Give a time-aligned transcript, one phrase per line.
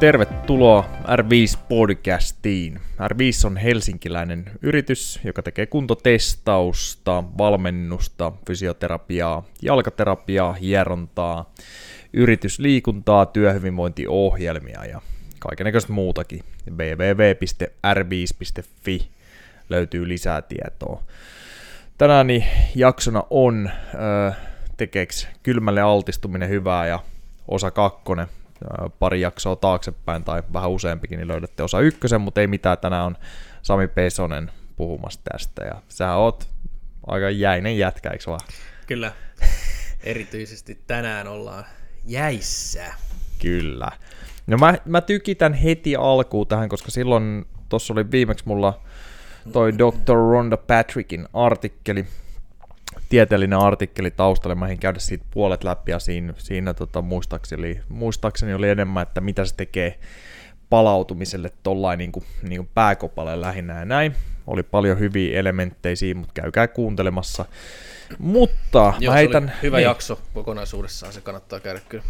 [0.00, 2.80] Tervetuloa R5-podcastiin.
[2.98, 11.52] R5 on helsinkiläinen yritys, joka tekee kuntotestausta, valmennusta, fysioterapiaa, jalkaterapiaa, hierontaa,
[12.12, 15.00] yritysliikuntaa, työhyvinvointiohjelmia ja
[15.38, 16.40] kaikenlaista muutakin.
[16.70, 19.08] www.r5.fi
[19.68, 21.02] löytyy lisää tietoa.
[21.98, 22.26] Tänään
[22.74, 24.36] jaksona on äh,
[24.76, 27.00] tekeeksi kylmälle altistuminen hyvää ja
[27.48, 28.26] osa kakkonen
[28.98, 33.16] pari jaksoa taaksepäin tai vähän useampikin, niin löydätte osa ykkösen, mutta ei mitään, tänään on
[33.62, 36.48] Sami Pesonen puhumassa tästä ja sä oot
[37.06, 38.40] aika jäinen jätkä, eikö vaan?
[38.86, 39.12] Kyllä,
[40.04, 41.64] erityisesti tänään ollaan
[42.04, 42.84] jäissä.
[43.42, 43.90] Kyllä.
[44.46, 48.80] No mä, mä tykitän heti alkuun tähän, koska silloin tuossa oli viimeksi mulla
[49.52, 50.14] toi Dr.
[50.30, 52.06] Ronda Patrickin artikkeli,
[53.08, 58.68] tieteellinen artikkeli taustalle, mä käydä siitä puolet läpi ja siinä, siinä tota, muistaakseni, muistaakseni oli
[58.68, 59.98] enemmän, että mitä se tekee
[60.70, 64.14] palautumiselle tollain niin kuin, niin kuin pääkopalle lähinnä ja näin.
[64.46, 67.44] Oli paljon hyviä elementtejä siinä, mutta käykää kuuntelemassa.
[68.18, 69.52] Mutta Joo, mä heitän...
[69.62, 69.84] hyvä niin.
[69.84, 72.04] jakso kokonaisuudessaan, se kannattaa käydä kyllä.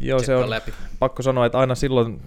[0.00, 0.72] Joo, se on läpi.
[0.98, 2.20] pakko sanoa, että aina silloin,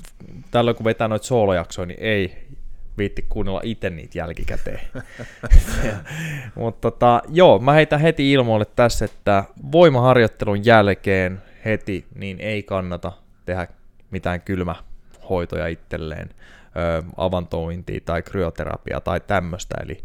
[0.51, 2.47] tällöin kun vetää noita soolojaksoja, niin ei
[2.97, 4.79] viitti kuunnella itse niitä jälkikäteen.
[6.55, 13.11] Mutta tota, joo, mä heitän heti ilmoille tässä, että voimaharjoittelun jälkeen heti niin ei kannata
[13.45, 13.67] tehdä
[14.11, 19.75] mitään kylmähoitoja itselleen, ö, avantointia tai kryoterapiaa tai tämmöistä.
[19.83, 20.03] Eli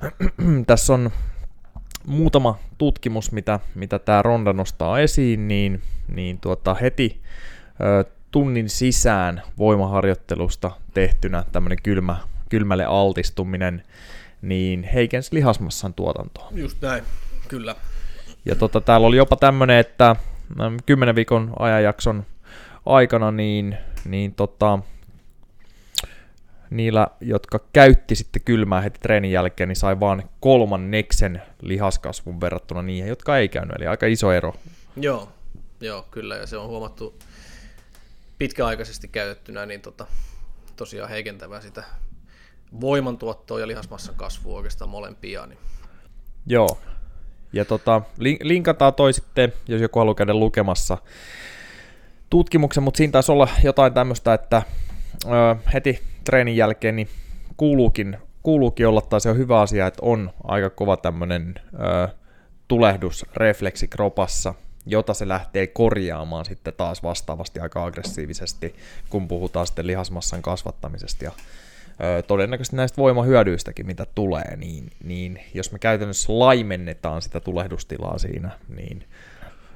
[0.66, 1.10] tässä on
[2.06, 7.20] muutama tutkimus, mitä, mitä tämä Ronda nostaa esiin, niin, niin tuota, heti
[7.80, 12.16] ö, tunnin sisään voimaharjoittelusta tehtynä tämmöinen kylmä,
[12.48, 13.82] kylmälle altistuminen,
[14.42, 16.48] niin heikensi lihasmassan tuotantoa.
[16.50, 17.04] Just näin,
[17.48, 17.76] kyllä.
[18.44, 20.16] Ja tota, täällä oli jopa tämmöinen, että
[20.86, 22.26] 10 viikon ajanjakson
[22.86, 24.78] aikana niin, niin tota,
[26.70, 33.08] niillä, jotka käytti sitten kylmää heti treenin jälkeen, niin sai vaan kolmanneksen lihaskasvun verrattuna niihin,
[33.08, 34.54] jotka ei käynyt, eli aika iso ero.
[34.96, 35.28] Joo,
[35.80, 37.18] joo kyllä, ja se on huomattu
[38.42, 40.06] pitkäaikaisesti käytettynä, niin tota,
[40.76, 41.84] tosiaan heikentävää sitä
[42.80, 45.46] voimantuottoa ja lihasmassan kasvua oikeastaan molempia.
[45.46, 45.58] Niin.
[46.46, 46.78] Joo,
[47.52, 48.02] ja tota,
[48.42, 50.98] linkataan toi sitten, jos joku haluaa käydä lukemassa
[52.30, 54.62] tutkimuksen, mutta siinä taisi olla jotain tämmöistä, että
[55.24, 57.08] ö, heti treenin jälkeen niin
[57.56, 61.54] kuuluukin, kuuluukin olla, tai se on hyvä asia, että on aika kova tämmöinen
[62.68, 64.54] tulehdusrefleksi kropassa,
[64.86, 68.74] jota se lähtee korjaamaan sitten taas vastaavasti aika aggressiivisesti,
[69.10, 71.32] kun puhutaan sitten lihasmassan kasvattamisesta ja
[72.26, 79.08] todennäköisesti näistä voimahyödyistäkin, mitä tulee, niin, niin jos me käytännössä laimennetaan sitä tulehdustilaa siinä, niin,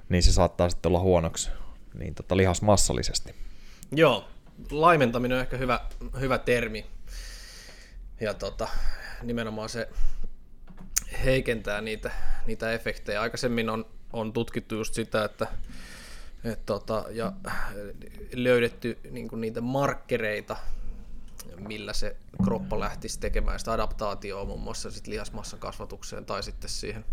[0.09, 1.51] niin se saattaa sitten olla huonoksi
[1.99, 3.35] niin tota, lihasmassallisesti.
[3.93, 4.29] Joo,
[4.71, 5.81] laimentaminen on ehkä hyvä,
[6.21, 6.87] hyvä termi.
[8.21, 8.69] Ja tota,
[9.23, 9.89] nimenomaan se
[11.25, 12.11] heikentää niitä,
[12.47, 13.21] niitä efektejä.
[13.21, 15.47] Aikaisemmin on on tutkittu just sitä, että
[16.45, 17.33] et tota, ja
[18.33, 20.57] löydetty niin niitä markkereita,
[21.69, 27.05] millä se kroppa lähtisi tekemään sitä adaptaatioa muun muassa sit lihasmassan kasvatukseen tai sitten siihen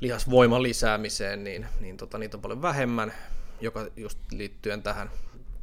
[0.00, 3.12] lihasvoiman lisäämiseen, niin, niin tota, niitä on paljon vähemmän,
[3.60, 5.10] joka just liittyen tähän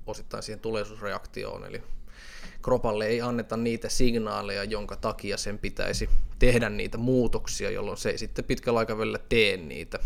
[0.06, 1.84] osittain siihen tuleisuusreaktioon, eli
[2.62, 6.10] kropalle ei anneta niitä signaaleja, jonka takia sen pitäisi
[6.40, 10.00] tehdä niitä muutoksia, jolloin se ei sitten pitkällä aikavälillä tee niitä.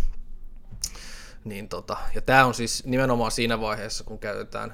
[1.45, 4.73] Niin tota, ja tämä on siis nimenomaan siinä vaiheessa, kun käytetään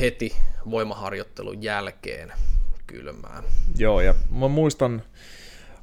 [0.00, 0.36] heti
[0.70, 2.32] voimaharjoittelun jälkeen
[2.86, 3.42] kylmää.
[3.78, 5.02] Joo, ja mä muistan,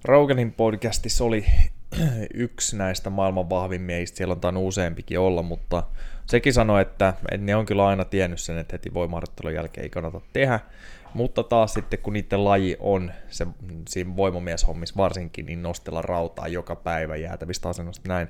[0.03, 1.45] Roganin podcastissa oli
[2.33, 5.83] yksi näistä maailman vahvimmista, siellä on tainnut useampikin olla, mutta
[6.25, 9.89] sekin sanoi, että, että ne on kyllä aina tiennyt sen, että heti voimaharjoittelun jälkeen ei
[9.89, 10.59] kannata tehdä,
[11.13, 13.47] mutta taas sitten kun niiden laji on se,
[13.89, 18.27] siinä voimamieshommissa varsinkin, niin nostella rautaa joka päivä jäätävistä asennosta näin,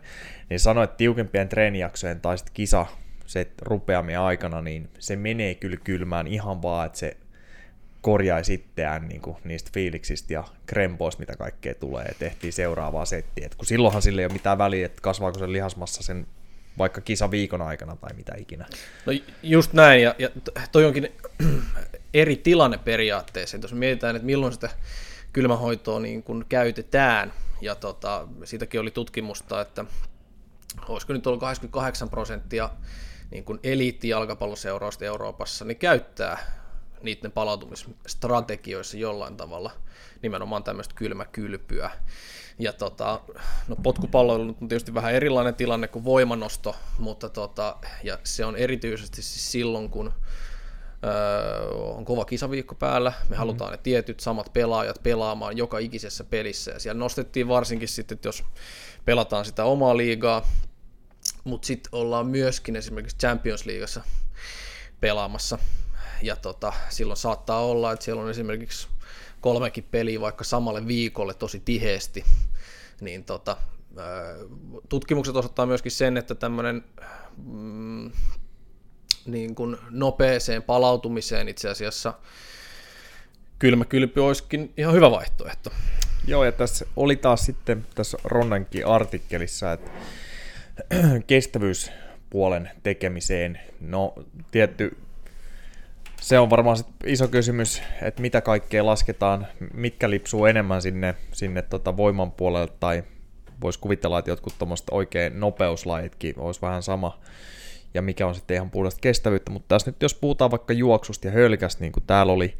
[0.49, 2.85] niin sanoi, että tiukempien treenijaksojen tai sitten kisa
[3.25, 7.17] se rupeamien aikana, niin se menee kyllä kylmään ihan vaan, että se
[8.01, 13.45] korjaisi itseään niin niistä fiiliksistä ja krempoista, mitä kaikkea tulee, ja tehtiin seuraavaa settiä.
[13.45, 16.27] Et kun silloinhan sille ei ole mitään väliä, että kasvaako se lihasmassa sen
[16.77, 18.65] vaikka kisa viikon aikana tai mitä ikinä.
[19.05, 19.13] No
[19.43, 20.29] just näin, ja, ja
[20.71, 21.09] toi onkin
[22.13, 23.57] eri tilanne periaatteessa.
[23.61, 24.69] Jos mietitään, että milloin sitä
[25.33, 29.85] kylmähoitoa niin kun käytetään, ja tota, siitäkin oli tutkimusta, että
[30.87, 32.69] olisiko nyt ollut 88 prosenttia
[33.31, 36.37] niin kuin eliittijalkapalloseurausta Euroopassa, niin käyttää
[37.01, 39.71] niiden palautumisstrategioissa jollain tavalla
[40.21, 41.91] nimenomaan tämmöistä kylmäkylpyä.
[42.59, 43.21] Ja tota,
[43.67, 49.21] no potkupalloilu on tietysti vähän erilainen tilanne kuin voimanosto, mutta tota, ja se on erityisesti
[49.21, 50.13] siis silloin, kun
[51.95, 53.37] on kova kisaviikko päällä, me mm.
[53.37, 58.27] halutaan ne tietyt samat pelaajat pelaamaan joka ikisessä pelissä, ja siellä nostettiin varsinkin sitten, että
[58.27, 58.43] jos
[59.05, 60.49] pelataan sitä omaa liigaa,
[61.43, 64.01] mutta sitten ollaan myöskin esimerkiksi Champions Leagueassa
[64.99, 65.59] pelaamassa,
[66.21, 68.87] ja tota, silloin saattaa olla, että siellä on esimerkiksi
[69.41, 72.23] kolmekin peliä vaikka samalle viikolle tosi tiheesti,
[73.01, 73.57] niin tota,
[74.89, 76.83] tutkimukset osoittaa myöskin sen, että tämmöinen
[77.45, 78.11] mm,
[79.25, 82.13] niin kuin nopeeseen palautumiseen itse asiassa
[83.59, 85.69] kylmä kylpy olisikin ihan hyvä vaihtoehto.
[86.27, 89.91] Joo, ja tässä oli taas sitten tässä Ronnankin artikkelissa, että
[91.27, 94.13] kestävyyspuolen tekemiseen, no
[94.51, 94.97] tietty
[96.21, 101.61] se on varmaan sit iso kysymys, että mitä kaikkea lasketaan, mitkä lipsuu enemmän sinne, sinne
[101.61, 103.03] tota voiman puolelle, tai
[103.61, 107.19] voisi kuvitella, että jotkut tuommoista oikein nopeuslajitkin olisi vähän sama,
[107.93, 111.33] ja mikä on sitten ihan puhdasta kestävyyttä, mutta tässä nyt jos puhutaan vaikka juoksusta ja
[111.33, 112.53] hölkästä, niin kuin täällä oli,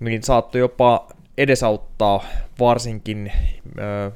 [0.00, 1.08] niin saattoi jopa
[1.38, 2.24] edesauttaa
[2.58, 3.32] varsinkin
[3.78, 4.10] ö,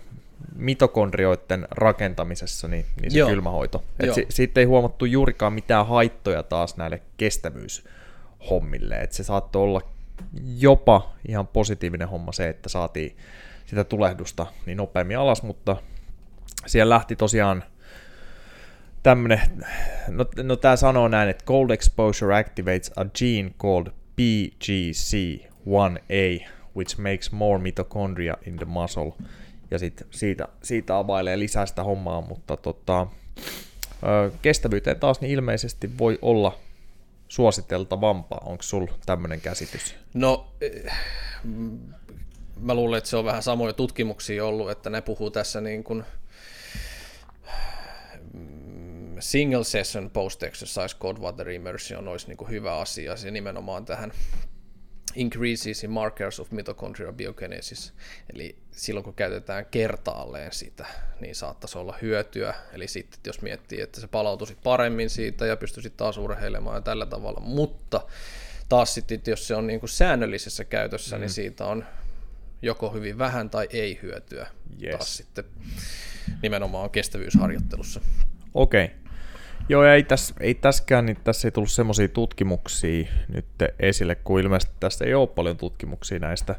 [0.57, 3.29] mitokondrioiden rakentamisessa niin, niin se Joo.
[3.29, 3.85] kylmähoito.
[4.01, 7.03] Et si, siitä ei huomattu juurikaan mitään haittoja taas näille
[8.45, 8.95] kestävyyshommille.
[8.95, 9.81] Et se saattoi olla
[10.57, 13.17] jopa ihan positiivinen homma se, että saatiin
[13.67, 15.77] sitä tulehdusta niin nopeammin alas, mutta
[16.67, 17.65] siellä lähti tosiaan
[19.03, 19.41] tämmönen,
[20.09, 27.33] no, no tämä sanoo näin, että cold exposure activates a gene called PGC1A, which makes
[27.33, 29.13] more mitochondria in the muscle.
[29.71, 33.07] Ja sit siitä, siitä availee lisää sitä hommaa, mutta tota,
[34.43, 36.59] kestävyyteen taas niin ilmeisesti voi olla
[37.29, 38.43] suositeltavampaa.
[38.45, 39.95] Onko sulla tämmöinen käsitys?
[40.15, 40.93] No, eh,
[42.61, 46.05] mä luulen, että se on vähän samoja tutkimuksia ollut, että ne puhuu tässä niin kuin
[49.19, 54.13] single session post-exercise cold water immersion olisi niin kuin hyvä asia, se nimenomaan tähän
[55.17, 57.93] increases in markers of mitochondrial biogenesis,
[58.35, 60.87] eli silloin kun käytetään kertaalleen sitä,
[61.21, 65.91] niin saattaisi olla hyötyä, eli sitten jos miettii, että se palautuisi paremmin siitä ja pystyisi
[65.91, 68.01] taas urheilemaan ja tällä tavalla, mutta
[68.69, 71.23] taas sitten, jos se on niin kuin säännöllisessä käytössä, niin mm.
[71.23, 71.85] niin siitä on
[72.63, 74.47] joko hyvin vähän tai ei hyötyä
[74.83, 74.91] yes.
[74.97, 75.45] taas sitten
[76.43, 78.01] nimenomaan kestävyysharjoittelussa.
[78.55, 78.85] Okei.
[78.85, 79.04] Okay.
[79.69, 83.47] Joo, ei, tässä, ei tässäkään, niin tässä ei tullut semmoisia tutkimuksia nyt
[83.81, 86.55] esille, kun ilmeisesti tässä ei ole paljon tutkimuksia näistä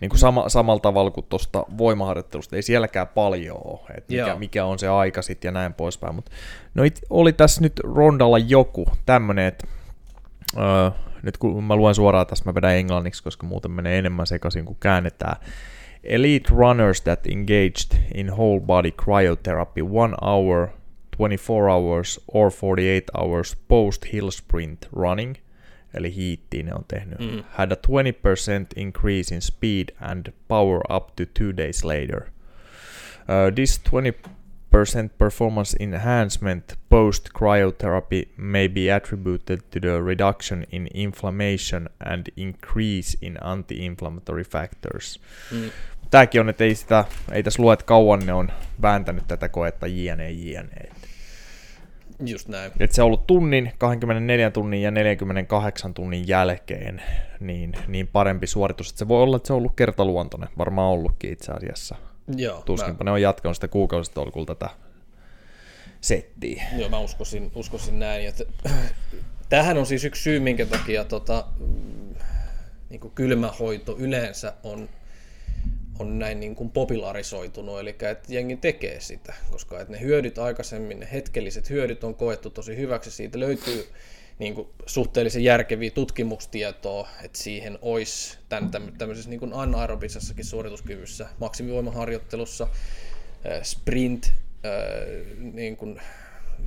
[0.00, 4.64] niin kuin sama, samalla tavalla kuin tuosta voimaharjoittelusta, ei sielläkään paljon ole, että mikä, mikä
[4.64, 6.32] on se aika sitten ja näin poispäin, mutta
[6.74, 9.66] no it, oli tässä nyt Rondalla joku tämmöinen, että
[10.56, 10.90] öö,
[11.22, 14.76] nyt kun mä luen suoraan tässä, mä vedän englanniksi, koska muuten menee enemmän sekaisin kuin
[14.80, 15.36] käännetään.
[16.04, 20.68] Elite runners that engaged in whole body cryotherapy one hour
[21.16, 25.34] 24 hours or 48 hours post hill sprint running,
[25.94, 27.44] eli hiittiin ne on tehnyt, mm.
[27.50, 32.22] had a 20% increase in speed and power up to two days later.
[33.28, 41.88] Uh, this 20% performance enhancement post cryotherapy may be attributed to the reduction in inflammation
[42.00, 45.20] and increase in anti-inflammatory factors.
[45.52, 45.70] Mm.
[46.10, 48.52] Tämäkin on, että ei, sitä, ei tässä lue, että kauan ne on
[48.82, 50.30] vääntänyt tätä koetta jne.
[50.30, 50.90] jne.
[52.20, 52.72] Just näin.
[52.80, 57.02] Et se on ollut tunnin, 24 tunnin ja 48 tunnin jälkeen
[57.40, 58.90] niin, niin parempi suoritus.
[58.90, 61.96] Et se voi olla, että se on ollut kertaluontoinen, varmaan ollutkin itse asiassa.
[62.36, 62.62] Joo.
[62.62, 63.10] Tuskinpä mä...
[63.10, 64.70] ne on jatkanut sitä kuukausitolkulla tätä
[66.00, 66.64] settiä.
[66.76, 68.28] Joo, mä uskoisin, uskoisin näin.
[68.28, 68.44] Että,
[69.48, 71.44] tämähän on siis yksi syy, minkä takia tota,
[72.90, 74.88] niin kylmähoito yleensä on
[75.98, 81.00] on näin niin kuin popularisoitunut, eli että jengi tekee sitä, koska että ne hyödyt aikaisemmin,
[81.00, 83.88] ne hetkelliset hyödyt on koettu tosi hyväksi, siitä löytyy
[84.38, 92.68] niin kuin suhteellisen järkeviä tutkimustietoa, että siihen olisi tämän, tämmöisessä niin kuin anaerobisessakin suorituskyvyssä, maksimivoimaharjoittelussa,
[93.62, 94.32] sprint,
[95.52, 96.00] niin kuin,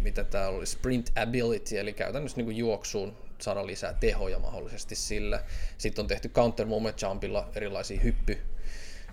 [0.02, 5.44] mitä tämä oli, sprint ability, eli käytännössä niin kuin juoksuun saada lisää tehoja mahdollisesti sillä.
[5.78, 8.38] Sitten on tehty counter moment jumpilla erilaisia hyppy,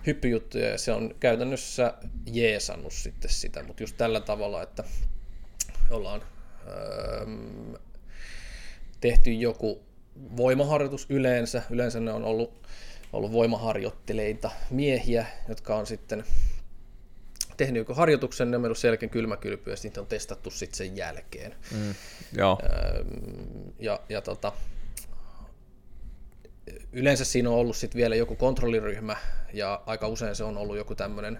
[0.07, 1.93] hyppyjuttuja ja se on käytännössä
[2.25, 4.83] jeesannut sitten sitä, mutta just tällä tavalla, että
[5.89, 6.21] ollaan
[6.67, 7.25] öö,
[9.01, 9.83] tehty joku
[10.37, 12.67] voimaharjoitus yleensä, yleensä ne on ollut,
[13.13, 16.23] ollut voimaharjoitteleita miehiä, jotka on sitten
[17.57, 21.55] tehnyt joku harjoituksen, ne on mennyt selkeän kylmäkylpyä, ja sitten on testattu sitten sen jälkeen.
[21.71, 21.95] Mm,
[22.37, 22.59] joo.
[22.63, 23.03] Öö,
[23.79, 24.51] ja, ja tota,
[26.91, 29.15] yleensä siinä on ollut sitten vielä joku kontrolliryhmä,
[29.53, 31.39] ja aika usein se on ollut joku tämmöinen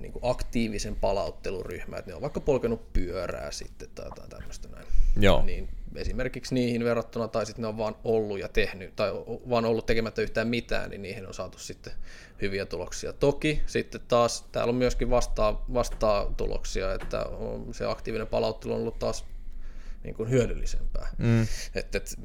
[0.00, 4.86] niin aktiivisen palautteluryhmä, että ne on vaikka polkenut pyörää sitten tai jotain tämmöistä näin.
[5.20, 5.42] Joo.
[5.42, 9.12] Niin esimerkiksi niihin verrattuna, tai sitten ne on vaan ollut ja tehnyt, tai
[9.50, 11.92] vaan ollut tekemättä yhtään mitään, niin niihin on saatu sitten
[12.42, 13.12] hyviä tuloksia.
[13.12, 17.26] Toki sitten taas täällä on myöskin vastaa, vastaa tuloksia, että
[17.72, 19.24] se aktiivinen palauttelu on ollut taas
[20.04, 21.08] niin kuin hyödyllisempää.
[21.18, 21.42] Mm.
[21.74, 22.16] Et, et,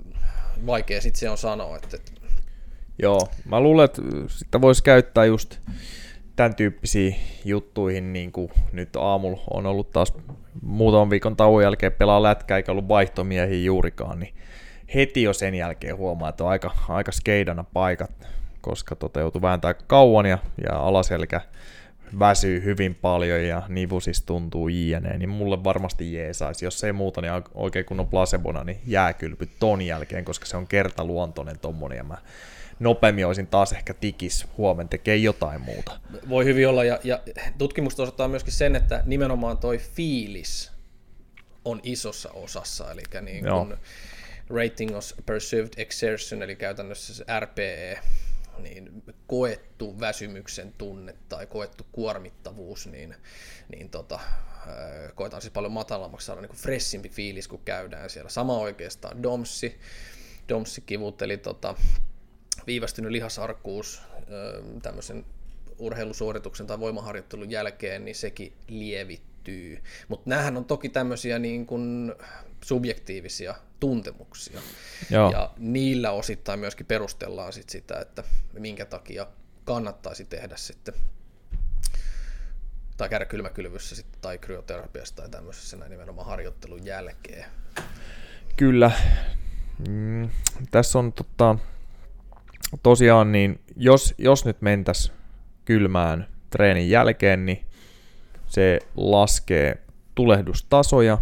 [0.65, 1.77] vaikea sitten se on sanoa.
[1.77, 2.13] Et, et...
[3.01, 5.59] Joo, mä luulen, että sitä voisi käyttää just
[6.35, 7.15] tämän tyyppisiin
[7.45, 10.13] juttuihin, niin kuin nyt aamulla on ollut taas
[10.61, 14.33] muutaman viikon tauon jälkeen pelaa lätkää, eikä ollut vaihtomiehiä juurikaan, niin
[14.95, 18.11] heti jo sen jälkeen huomaa, että on aika, aika skeidana paikat,
[18.61, 21.41] koska toteutuu vääntää kauan ja, ja alaselkä
[22.19, 26.65] väsyy hyvin paljon ja nivusis tuntuu jne, niin mulle varmasti jeesaisi.
[26.65, 30.67] Jos ei muuta, niin oikein kun on placebona, niin jääkylpy ton jälkeen, koska se on
[30.67, 32.17] kertaluontoinen tommonen ja mä
[32.79, 35.99] nopeammin olisin taas ehkä tikis huomen tekee jotain muuta.
[36.29, 37.19] Voi hyvin olla, ja, ja
[37.57, 40.71] tutkimukset osoittaa myöskin sen, että nimenomaan toi fiilis
[41.65, 43.73] on isossa osassa, eli niin kuin
[44.49, 47.99] rating of perceived exertion, eli käytännössä se RPE,
[48.57, 53.15] niin koettu väsymyksen tunne tai koettu kuormittavuus, niin,
[53.69, 54.19] niin tota,
[55.15, 58.29] koetaan siis paljon matalammaksi saada niin freshimpi fiilis, kun käydään siellä.
[58.29, 59.79] Sama oikeastaan domsi,
[60.49, 61.75] domsi-kivut, eli tota,
[62.67, 64.01] viivästynyt lihasarkuus
[64.81, 65.25] tämmöisen
[65.77, 69.81] urheilusuorituksen tai voimaharjoittelun jälkeen, niin sekin lievittyy.
[70.07, 72.13] Mutta näähän on toki tämmöisiä niin kuin
[72.63, 74.61] subjektiivisia tuntemuksia.
[75.09, 75.31] Joo.
[75.31, 79.27] Ja niillä osittain myöskin perustellaan sit sitä, että minkä takia
[79.65, 80.93] kannattaisi tehdä sitten
[82.97, 87.45] tai käydä kylmäkylvyssä sitten, tai kryoterapiassa tai tämmöisessä näin nimenomaan harjoittelun jälkeen.
[88.57, 88.91] Kyllä.
[89.89, 90.29] Mm,
[90.71, 91.55] tässä on tota,
[92.83, 95.13] tosiaan niin jos, jos nyt mentäs
[95.65, 97.65] kylmään treenin jälkeen, niin
[98.47, 99.77] se laskee
[100.15, 101.17] tulehdustasoja.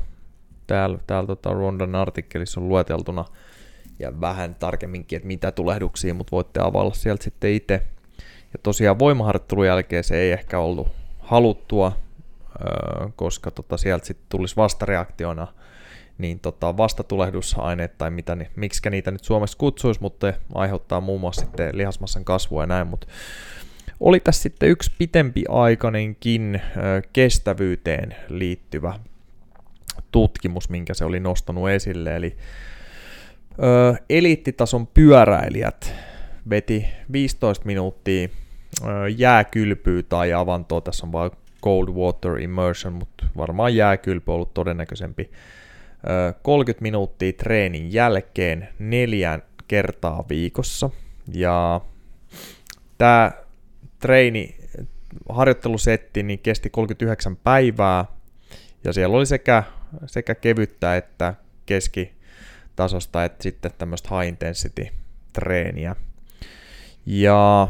[0.69, 3.25] Täällä, täällä tota Rondan artikkelissa on lueteltuna
[3.99, 7.81] ja vähän tarkemminkin, että mitä tulehduksia, mutta voitte availla sieltä sitten itse.
[8.53, 10.87] Ja tosiaan voimaharjoittelun jälkeen se ei ehkä ollut
[11.19, 11.91] haluttua,
[13.15, 15.47] koska tota sieltä sitten tulisi vastareaktiona
[16.17, 21.41] niin tota, vastatulehdusaineet tai mitä, niin, miksi niitä nyt Suomessa kutsuisi, mutta aiheuttaa muun muassa
[21.41, 23.07] sitten lihasmassan kasvua ja näin, mutta
[23.99, 26.61] oli tässä sitten yksi pitempi aikainenkin
[27.13, 28.99] kestävyyteen liittyvä
[30.11, 32.37] tutkimus, minkä se oli nostanut esille, eli
[33.63, 35.93] ö, eliittitason pyöräilijät
[36.49, 38.27] veti 15 minuuttia
[38.83, 41.31] ö, jääkylpyä tai avantoa, tässä on vain
[41.63, 45.31] cold water immersion, mutta varmaan jääkylpy on ollut todennäköisempi.
[46.41, 50.89] 30 minuuttia treenin jälkeen neljän kertaa viikossa.
[51.33, 51.81] Ja
[52.97, 53.31] tämä
[53.99, 54.55] treeni,
[55.29, 58.05] harjoittelusetti niin kesti 39 päivää.
[58.83, 59.63] Ja siellä oli sekä,
[60.05, 61.33] sekä kevyttä että
[61.65, 64.87] keskitasosta että sitten tämmöistä high intensity
[65.33, 65.95] treeniä.
[67.05, 67.67] Ja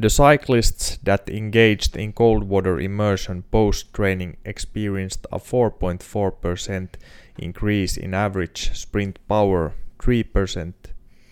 [0.00, 6.98] The cyclists that engaged in cold water immersion post training experienced a 4.4%
[7.38, 10.74] increase in average sprint power, 3%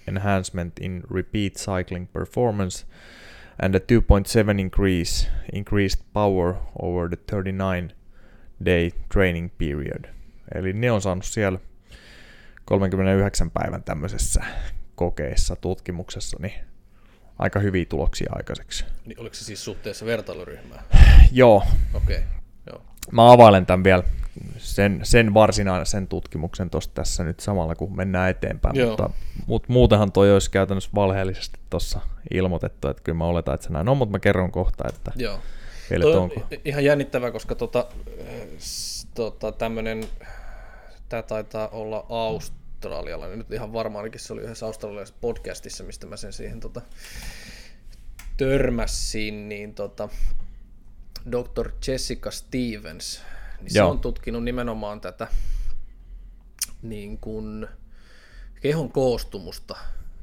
[0.08, 2.86] enhancement in repeat cycling performance,
[3.60, 7.92] and a 2.7 increase increased power over the 39
[8.64, 10.04] day training period.
[10.54, 11.58] Eli ne on saanut siellä
[12.64, 14.44] 39 päivän tämmöisessä
[14.94, 16.54] kokeessa, tutkimuksessa, niin
[17.38, 18.84] aika hyviä tuloksia aikaiseksi.
[19.06, 20.84] Niin oliko se siis suhteessa vertailuryhmään?
[21.32, 21.62] Joo.
[21.94, 22.28] Okei, okay.
[22.66, 22.82] joo.
[23.12, 24.02] Mä availen tämän vielä
[24.58, 28.88] sen, sen varsinainen sen tutkimuksen tuossa tässä nyt samalla, kun mennään eteenpäin, Joo.
[28.88, 29.10] mutta,
[29.46, 32.00] mutta muutenhan toi olisi käytännössä valheellisesti tuossa
[32.34, 35.40] ilmoitettu, että kyllä mä oletan, että se näin on, mutta mä kerron kohta, että Joo.
[36.00, 36.40] Toi onko.
[36.64, 37.86] Ihan jännittävää, koska tota,
[39.14, 40.04] tota, tämmöinen,
[41.08, 46.06] tämä taitaa olla Aust australialainen, nyt ihan varmaan ainakin se oli yhdessä australialaisessa podcastissa, mistä
[46.06, 46.80] mä sen siihen tota,
[48.36, 50.08] törmäsin, niin tota,
[51.32, 51.70] Dr.
[51.86, 53.22] Jessica Stevens,
[53.60, 55.28] niin se on tutkinut nimenomaan tätä
[56.82, 57.66] niin kuin,
[58.60, 59.76] kehon koostumusta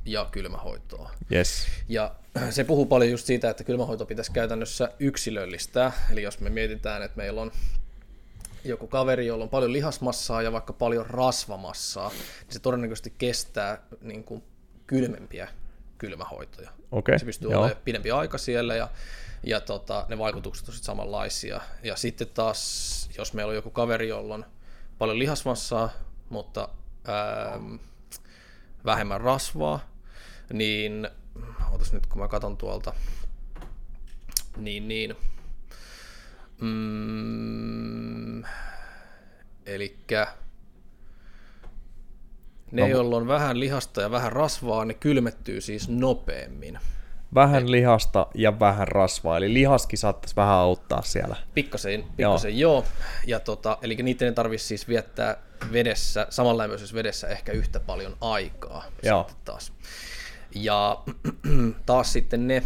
[0.05, 1.11] ja kylmähoitoa.
[1.31, 1.67] Yes.
[1.89, 2.15] Ja
[2.49, 5.91] se puhuu paljon just siitä, että kylmähoito pitäisi käytännössä yksilöllistää.
[6.11, 7.51] Eli jos me mietitään, että meillä on
[8.65, 14.23] joku kaveri, jolla on paljon lihasmassaa ja vaikka paljon rasvamassaa, niin se todennäköisesti kestää niin
[14.23, 14.43] kuin
[14.87, 15.47] kylmempiä
[15.97, 16.69] kylmähoitoja.
[16.91, 18.89] Okay, se pystyy olemaan pidempi aika siellä ja,
[19.43, 21.61] ja tota, ne vaikutukset ovat samanlaisia.
[21.83, 24.45] Ja sitten taas, jos meillä on joku kaveri, jolla on
[24.97, 25.89] paljon lihasmassaa,
[26.29, 26.69] mutta
[27.07, 27.59] ää,
[28.85, 29.90] vähemmän rasvaa,
[30.53, 31.07] niin
[31.71, 32.93] otas nyt kun mä katson tuolta,
[34.57, 35.15] niin, niin
[36.61, 38.43] Mm,
[39.65, 39.97] eli
[42.71, 46.79] Ne, no, joilla on vähän lihasta ja vähän rasvaa, ne kylmettyy siis nopeammin.
[47.33, 51.35] Vähän lihasta ja vähän rasvaa, eli lihaskin saattaisi vähän auttaa siellä.
[51.53, 52.73] Pikkasen, pikkasen joo.
[52.73, 52.85] joo.
[53.27, 55.37] Ja tota, eli niiden ei tarvitse siis viettää
[55.73, 58.83] vedessä, samanlämpöisessä vedessä ehkä yhtä paljon aikaa.
[59.03, 59.29] Joo.
[59.45, 59.73] taas.
[60.55, 61.03] Ja
[61.85, 62.63] taas sitten ne,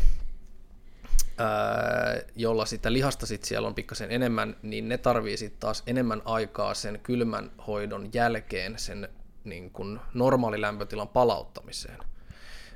[2.35, 6.73] jolla sitä lihasta sit siellä on pikkasen enemmän, niin ne tarvii sitten taas enemmän aikaa
[6.73, 9.09] sen kylmän hoidon jälkeen sen
[9.43, 11.99] niin kuin normaali lämpötilan palauttamiseen.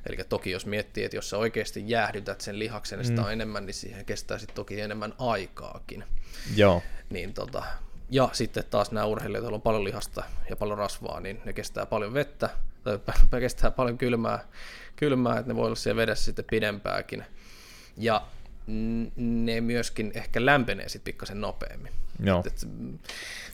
[0.06, 3.26] Eli toki jos miettii, että jos sä oikeasti jäähdytät sen lihaksen, niin sitä mm.
[3.26, 6.04] on enemmän, niin siihen kestää sitten toki enemmän aikaakin.
[6.56, 6.82] Joo.
[7.10, 7.64] Niin tota,
[8.10, 11.86] ja sitten taas nämä urheilijat, joilla on paljon lihasta ja paljon rasvaa, niin ne kestää
[11.86, 12.50] paljon vettä,
[13.30, 14.40] tai kestää paljon kylmää,
[14.96, 17.26] kylmää, että ne voi olla siellä vedessä sitten pidempääkin.
[17.98, 18.22] Ja
[19.16, 21.92] ne myöskin ehkä lämpenee sitten pikkasen nopeammin.
[22.24, 22.44] Joo.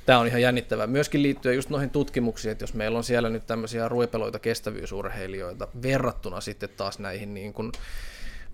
[0.05, 0.87] Tämä on ihan jännittävää.
[0.87, 6.41] Myöskin liittyen just noihin tutkimuksiin, että jos meillä on siellä nyt tämmöisiä ruipeloita kestävyysurheilijoita verrattuna
[6.41, 7.71] sitten taas näihin niin kuin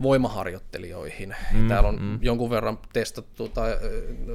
[0.01, 1.35] voimaharjoittelijoihin.
[1.53, 2.19] Mm, Täällä on mm.
[2.21, 3.77] jonkun verran testattu tai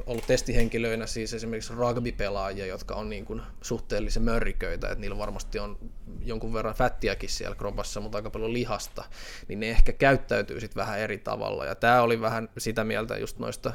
[0.06, 5.78] ollut testihenkilöinä siis esimerkiksi rugby-pelaajia, jotka on niin kuin suhteellisen mörriköitä, että niillä varmasti on
[6.24, 9.04] jonkun verran fättiäkin siellä kropassa, mutta aika paljon lihasta,
[9.48, 11.64] niin ne ehkä käyttäytyy sitten vähän eri tavalla.
[11.64, 13.72] Ja tämä oli vähän sitä mieltä just noista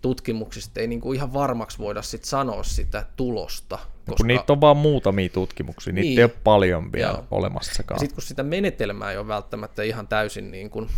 [0.00, 3.76] tutkimuksista ei niin kuin ihan varmaksi voida sit sanoa sitä tulosta.
[3.76, 4.16] Koska...
[4.16, 6.18] Kun niitä on vaan muutamia tutkimuksia, niitä niin.
[6.18, 7.26] ei ole paljon vielä Joo.
[7.30, 8.00] olemassakaan.
[8.00, 10.88] Sitten kun sitä menetelmää ei ole välttämättä ihan täysin niin kuin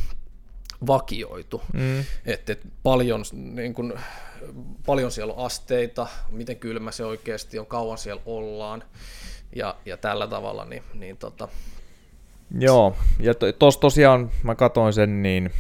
[0.86, 2.00] vakioitu, mm.
[2.26, 3.92] että et paljon, niin kuin,
[4.86, 8.84] paljon siellä on asteita, miten kylmä se oikeasti on, kauan siellä ollaan
[9.56, 11.48] ja, ja tällä tavalla, niin, niin tota...
[12.58, 15.50] Joo, ja tuossa tosiaan mä katoin sen, niin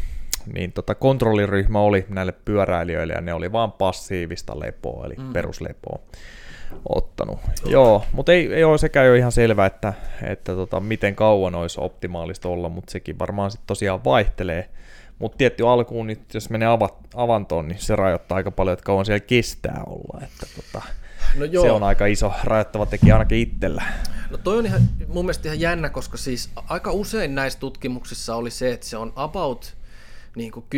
[0.54, 5.32] niin tota, kontrolliryhmä oli näille pyöräilijöille ja ne oli vaan passiivista lepoa, eli mm.
[5.32, 5.98] peruslepoa
[6.88, 7.38] ottanut.
[7.66, 9.92] Joo, mutta ei, ei ole sekään jo ihan selvä, että,
[10.22, 14.68] että tota, miten kauan olisi optimaalista olla, mutta sekin varmaan sitten tosiaan vaihtelee.
[15.18, 19.06] Mutta tietty alkuun, niin jos menee avat, avantoon, niin se rajoittaa aika paljon, että kauan
[19.06, 20.20] siellä kestää olla.
[20.24, 20.86] Että tota,
[21.36, 21.64] no joo.
[21.64, 23.82] Se on aika iso rajoittava tekijä ainakin itsellä.
[24.30, 28.50] No toi on ihan, mun mielestä ihan jännä, koska siis aika usein näissä tutkimuksissa oli
[28.50, 29.76] se, että se on about
[30.36, 30.76] niin kuin 10-15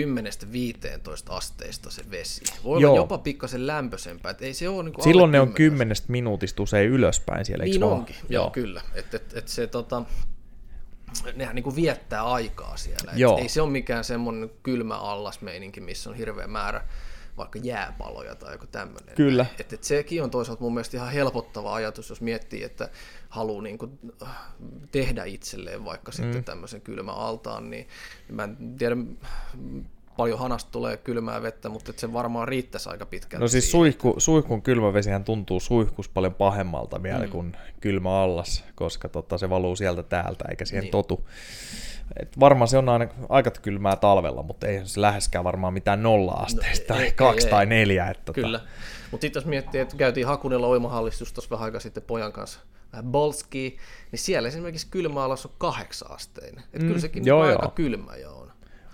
[1.28, 2.40] asteista se vesi.
[2.64, 2.92] Voi Joo.
[2.92, 4.30] olla jopa pikkasen lämpöisempää.
[4.30, 8.16] Että ei se ole niin Silloin ne on 10 minuutista usein ylöspäin siellä, Niin onkin,
[8.28, 8.82] Joo, Joo kyllä.
[8.94, 10.02] Et, et, et se, tota,
[11.34, 13.12] nehän niin kuin viettää aikaa siellä.
[13.12, 16.84] Et ei se ole mikään semmoinen kylmä allasmeininki, missä on hirveä määrä
[17.36, 19.14] vaikka jääpaloja tai joku tämmöinen.
[19.14, 19.46] Kyllä.
[19.58, 22.88] Et, et sekin on toisaalta mun mielestä ihan helpottava ajatus, jos miettii, että
[23.28, 24.28] haluaa niin kuin äh,
[24.90, 26.16] tehdä itselleen vaikka mm.
[26.16, 27.88] sitten tämmöisen kylmän altaan, niin
[28.28, 28.96] mä en tiedä,
[30.16, 33.40] paljon hanasta tulee kylmää vettä, mutta se varmaan riittäisi aika pitkään.
[33.40, 37.30] No siis suihku, suihkun kylmävesihän tuntuu suihkus paljon pahemmalta vielä mm.
[37.30, 40.90] kuin kylmä allas, koska tota, se valuu sieltä täältä eikä siihen niin.
[40.90, 41.28] totu.
[42.20, 46.94] Et varmaan se on aina aika kylmää talvella, mutta ei se läheskään varmaan mitään nolla-asteista,
[46.94, 48.10] no, ei, kaksi ei, tai neljä.
[48.10, 48.70] Että tota- Kyllä, tota...
[49.10, 52.60] mutta sitten jos miettii, että käytiin Hakunilla uimahallistus tuossa vähän aika sitten pojan kanssa
[52.94, 53.78] vähän bolski,
[54.12, 56.64] niin siellä esimerkiksi kylmä alas on kahdeksan asteinen.
[56.64, 57.70] Että mm, kyllä sekin joo, aika joo.
[57.70, 58.43] kylmä jo on.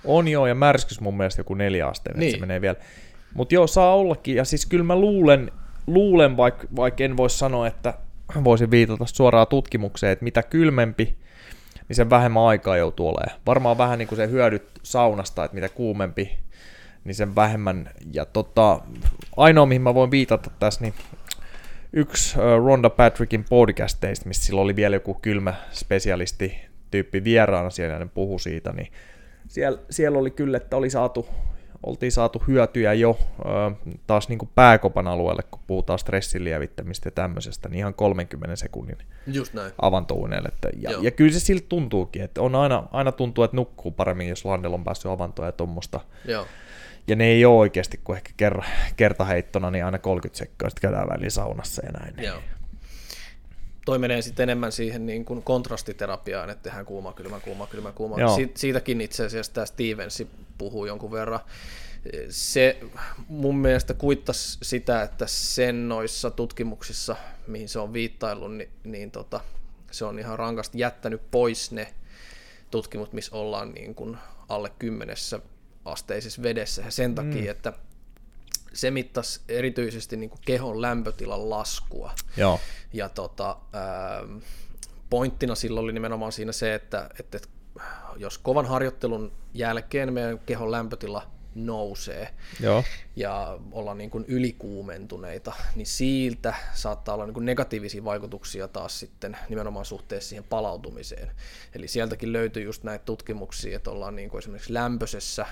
[0.05, 2.33] On joo, ja märskys mun mielestä joku neljä asteinen, niin.
[2.33, 2.77] se menee vielä.
[3.35, 5.53] Mutta joo, saa ollakin, ja siis kyllä mä luulen,
[5.87, 7.95] luulen vaikka vaik en voi sanoa, että
[8.45, 11.17] voisin viitata suoraan tutkimukseen, että mitä kylmempi,
[11.89, 13.41] niin sen vähemmän aikaa joutuu olemaan.
[13.47, 16.39] Varmaan vähän niin kuin se hyödyt saunasta, että mitä kuumempi,
[17.05, 17.91] niin sen vähemmän.
[18.13, 18.81] Ja tota,
[19.37, 20.95] ainoa, mihin mä voin viitata tässä, niin
[21.93, 26.61] yksi Ronda Patrickin podcasteista, missä sillä oli vielä joku kylmä spesialisti
[26.91, 28.93] tyyppi vieraana siellä, ja ne puhu siitä, niin
[29.51, 31.29] siellä, siellä oli kyllä, että oli saatu,
[31.83, 33.19] oltiin saatu hyötyjä jo
[34.07, 38.97] taas niin kuin pääkopan alueelle, kun puhutaan stressin lievittämistä ja tämmöisestä, niin ihan 30 sekunnin
[39.27, 39.73] Just näin.
[39.83, 40.49] avantouunelle.
[40.81, 44.45] Ja, ja kyllä se siltä tuntuukin, että on aina, aina tuntuu, että nukkuu paremmin, jos
[44.45, 46.01] Landella on päässyt avantoon ja tuommoista.
[47.07, 51.09] Ja ne ei ole oikeasti kuin ehkä kerran, kertaheittona, niin aina 30 sekkaa sitten käydään
[51.09, 52.15] väliin saunassa ja näin.
[52.27, 52.39] Joo
[53.91, 58.37] toi menee sitten enemmän siihen niin kuin kontrastiterapiaan, että tehdään kuuma, kylmä, kuuma, kylmä, kuuma.
[58.37, 61.41] Si- siitäkin itse asiassa tämä Stevensi puhuu jonkun verran.
[62.29, 62.81] Se
[63.29, 69.41] mun mielestä kuittasi sitä, että sen noissa tutkimuksissa, mihin se on viittaillut, niin, niin tota,
[69.91, 71.95] se on ihan rankasti jättänyt pois ne
[72.71, 74.17] tutkimukset, missä ollaan niin kuin
[74.49, 75.41] alle kymmenessä
[75.85, 76.83] asteisessa vedessä.
[76.83, 77.51] Ja sen takia, mm.
[77.51, 77.73] että
[78.73, 82.13] se mittasi erityisesti niin kuin kehon lämpötilan laskua.
[82.37, 82.61] Joo.
[82.93, 84.39] Ja tota, ähm,
[85.11, 87.39] pointtina silloin oli nimenomaan siinä se, että, että
[88.17, 92.85] jos kovan harjoittelun jälkeen meidän kehon lämpötila nousee Joo.
[93.17, 99.37] ja ollaan niin kuin ylikuumentuneita, niin siitä saattaa olla niin kuin negatiivisia vaikutuksia taas sitten
[99.49, 101.31] nimenomaan suhteessa siihen palautumiseen.
[101.75, 105.47] Eli sieltäkin löytyy just näitä tutkimuksia, että ollaan niin kuin esimerkiksi lämpöisessä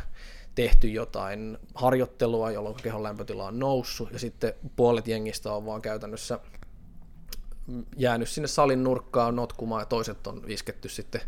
[0.59, 6.39] tehty jotain harjoittelua, jolloin kehon lämpötila on noussut, ja sitten puolet jengistä on vaan käytännössä
[7.97, 11.21] jäänyt sinne salin nurkkaan notkumaan, ja toiset on isketty sitten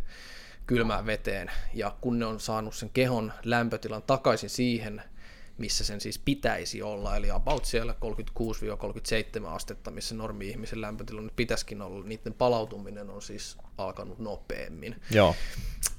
[0.66, 5.02] kylmään veteen, ja kun ne on saanut sen kehon lämpötilan takaisin siihen,
[5.58, 7.94] missä sen siis pitäisi olla, eli about siellä
[9.42, 14.96] 36-37 astetta, missä normi-ihmisen lämpötila nyt pitäisikin olla, niiden palautuminen on siis alkanut nopeammin.
[15.10, 15.34] Joo.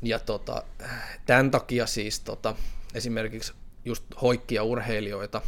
[0.02, 0.64] Ja tota,
[1.26, 2.56] tämän takia siis tota,
[2.94, 3.54] esimerkiksi
[3.86, 5.42] just hoikkia urheilijoita,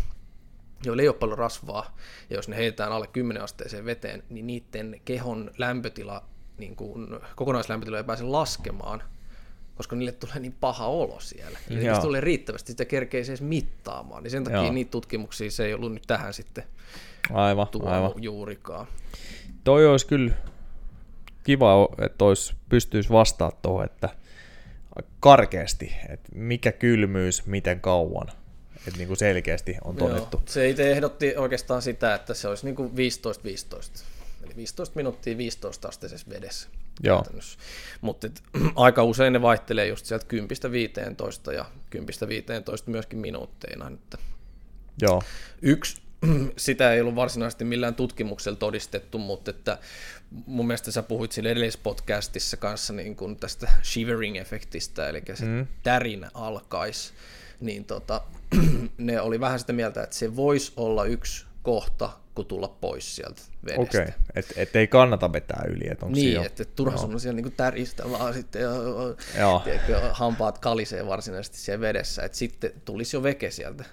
[0.85, 1.97] joilla ei ole paljon rasvaa,
[2.29, 6.23] ja jos ne heitetään alle 10 asteeseen veteen, niin niiden kehon lämpötila,
[6.57, 9.03] niin kuin kokonaislämpötila ei pääse laskemaan,
[9.75, 11.59] koska niille tulee niin paha olo siellä.
[11.69, 14.71] Eli jos tulee riittävästi, sitä kerkee edes mittaamaan, niin sen takia Joo.
[14.71, 16.63] niitä tutkimuksia se ei ollut nyt tähän sitten
[17.33, 18.11] Aivan, aivan.
[18.23, 18.87] juurikaan.
[19.63, 20.31] Toi olisi kyllä
[21.43, 24.09] kiva, että olisi, pystyisi vastaamaan tuohon, että
[25.19, 28.27] karkeasti, että mikä kylmyys, miten kauan.
[28.87, 30.37] Että niin kuin selkeästi on todettu.
[30.37, 32.93] Joo, se itse ehdotti oikeastaan sitä, että se olisi niin kuin 15-15.
[34.45, 36.67] Eli 15 minuuttia 15 asteisessa vedessä.
[37.03, 37.25] Joo.
[38.01, 38.27] Mutta
[38.75, 40.25] aika usein ne vaihtelee just sieltä
[41.49, 41.99] 10-15 ja 10-15
[42.85, 43.87] myöskin minuutteina.
[43.87, 44.17] Että
[45.01, 45.23] Joo.
[45.61, 46.01] yksi,
[46.57, 49.77] sitä ei ollut varsinaisesti millään tutkimuksella todistettu, mutta että
[50.45, 55.67] mun mielestä sä puhuit siinä edellisessä podcastissa kanssa niin kuin tästä shivering-efektistä, eli se mm.
[55.83, 57.13] tärinä alkaisi,
[57.59, 58.21] niin tota,
[58.97, 63.41] ne oli vähän sitä mieltä, että se voisi olla yksi kohta, kun tulla pois sieltä
[63.65, 63.81] vedestä.
[63.81, 64.13] Okei, okay.
[64.35, 67.35] että et ei kannata vetää yli, että onko Niin, että et turha sun on siellä
[67.35, 68.69] niinku täristä vaan sitten ja,
[69.39, 69.59] Joo.
[69.59, 73.83] tiedätkö, hampaat kalisee varsinaisesti siellä vedessä, että sitten tulisi jo veke sieltä.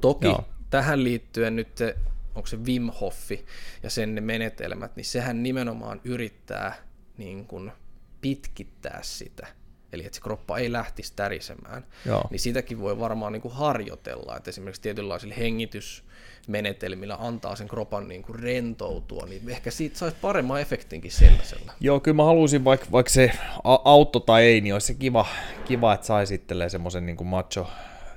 [0.00, 0.44] Toki Joo.
[0.70, 1.96] Tähän liittyen nyt se,
[2.34, 3.46] onko se Wim Hofi
[3.82, 6.74] ja sen ne menetelmät, niin sehän nimenomaan yrittää
[7.18, 7.72] niin kuin
[8.20, 9.46] pitkittää sitä.
[9.92, 11.86] Eli että se kroppa ei lähtisi tärisemään.
[12.06, 12.24] Joo.
[12.30, 18.22] Niin sitäkin voi varmaan niin kuin harjoitella, että esimerkiksi tietynlaisilla hengitysmenetelmillä antaa sen kropan niin
[18.22, 21.72] kuin rentoutua, niin ehkä siitä saisi paremman efektinkin sellaisella.
[21.80, 23.32] Joo, kyllä mä haluaisin, vaikka, vaikka se
[23.64, 25.26] a- auto tai ei, niin olisi se kiva,
[25.64, 27.70] kiva että saisi itselleen semmoisen niin macho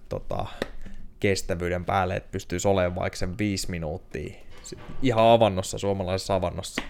[0.09, 0.45] tota,
[1.19, 4.33] kestävyyden päälle, että pystyisi olemaan vaikka sen viisi minuuttia
[5.01, 6.81] ihan avannossa, suomalaisessa avannossa,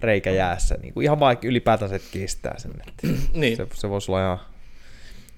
[0.00, 2.72] reikä jäässä, niin kuin ihan vaikka ylipäätänsä, kestää sen.
[2.88, 3.56] Että Niin.
[3.56, 4.40] se, se voisi olla ihan...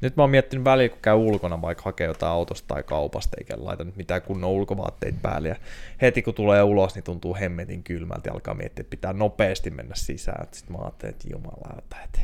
[0.03, 3.55] Nyt mä oon miettinyt välillä, kun käy ulkona, vaikka hakee jotain autosta tai kaupasta, eikä
[3.57, 5.49] laita nyt mitään kunnon ulkovaatteita päälle.
[5.49, 5.57] Ja
[6.03, 9.95] heti kun tulee ulos, niin tuntuu hemmetin kylmältä ja alkaa miettiä, että pitää nopeasti mennä
[9.95, 10.47] sisään.
[10.53, 12.21] Sitten mä ajattelin, että jumalauta, että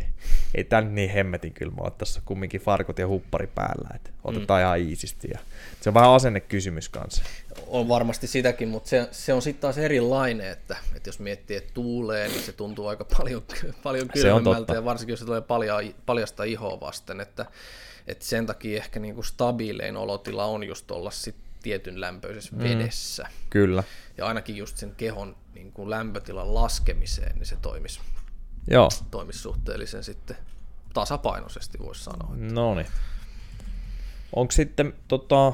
[0.55, 1.93] ei tää nyt niin hemmetin kylmä ole.
[1.99, 3.89] Tässä on kumminkin farkot ja huppari päällä.
[3.95, 4.65] Että otetaan mm.
[4.65, 5.29] ihan iisisti.
[5.33, 5.39] Ja
[5.81, 7.23] se on vähän asennekysymys kanssa.
[7.67, 11.75] On varmasti sitäkin, mutta se, se on sitten taas erilainen, että, että jos miettii, että
[11.75, 13.43] tuulee, niin se tuntuu aika paljon,
[13.83, 15.75] paljon kylmemmältä, ja varsinkin jos se tulee palja,
[16.07, 17.47] paljasta ihoa vasten, että,
[18.07, 22.63] että sen takia ehkä niinku stabiilein olotila on just olla sit tietyn lämpöisessä mm.
[22.63, 23.27] vedessä.
[23.51, 23.83] Kyllä.
[24.19, 28.01] Ja ainakin just sen kehon niin kuin lämpötilan laskemiseen, niin se toimisi,
[28.71, 28.89] Joo.
[29.11, 30.37] toimisi suhteellisen sitten
[30.95, 32.31] tasapainoisesti, voisi sanoa.
[32.37, 32.87] No niin.
[34.37, 35.53] Onko sitten, tota,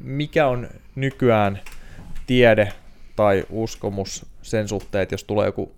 [0.00, 1.60] mikä on nykyään
[2.26, 2.72] tiede
[3.16, 5.76] tai uskomus sen suhteen, että jos tulee joku,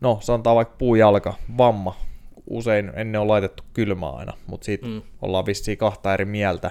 [0.00, 1.96] no sanotaan vaikka puujalka, vamma,
[2.46, 5.02] usein ennen on laitettu kylmää aina, mutta siitä mm.
[5.22, 6.70] ollaan vissiin kahta eri mieltä.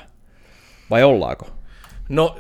[0.90, 1.50] Vai ollaanko?
[2.10, 2.40] No,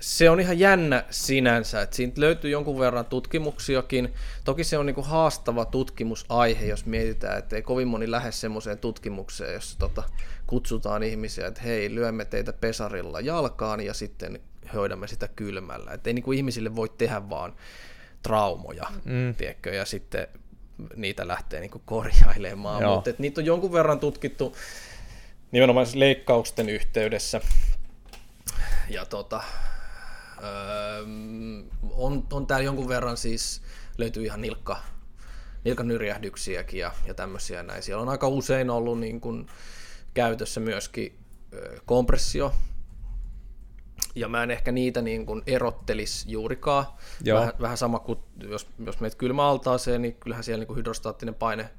[0.00, 4.14] se on ihan jännä sinänsä, että siitä löytyy jonkun verran tutkimuksiakin.
[4.44, 9.54] Toki se on niinku haastava tutkimusaihe, jos mietitään, että ei kovin moni lähde semmoiseen tutkimukseen,
[9.54, 10.02] jossa tota,
[10.46, 14.40] kutsutaan ihmisiä, että hei, lyömme teitä pesarilla jalkaan ja sitten
[14.74, 15.92] hoidamme sitä kylmällä.
[15.92, 17.56] Että ei niinku ihmisille voi tehdä vaan
[18.22, 19.34] traumoja, mm.
[19.34, 20.26] tiedätkö, ja sitten
[20.96, 22.82] niitä lähtee niinku korjailemaan.
[22.82, 22.94] Joo.
[22.94, 24.56] Mutta niitä on jonkun verran tutkittu
[25.52, 27.40] nimenomaan leikkausten yhteydessä.
[28.90, 29.42] Ja tota,
[30.42, 31.02] öö,
[31.90, 33.62] on, on täällä jonkun verran siis,
[33.98, 34.82] löytyy ihan nilkka,
[35.64, 37.82] nilkanyrjähdyksiäkin ja, ja tämmöisiä näin.
[37.82, 39.46] Siellä on aika usein ollut niin kuin
[40.16, 41.18] käytössä myöskin
[41.86, 42.52] kompressio,
[44.14, 46.86] ja mä en ehkä niitä niin kuin erottelisi juurikaan.
[47.24, 47.40] Joo.
[47.40, 51.70] Vähän, vähän sama kuin jos, jos meet kylmäaltaaseen, niin kyllähän siellä niin kuin hydrostaattinen paine,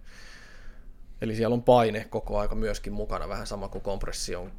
[1.21, 4.51] eli siellä on paine koko aika myöskin mukana, vähän sama kuin kompressio on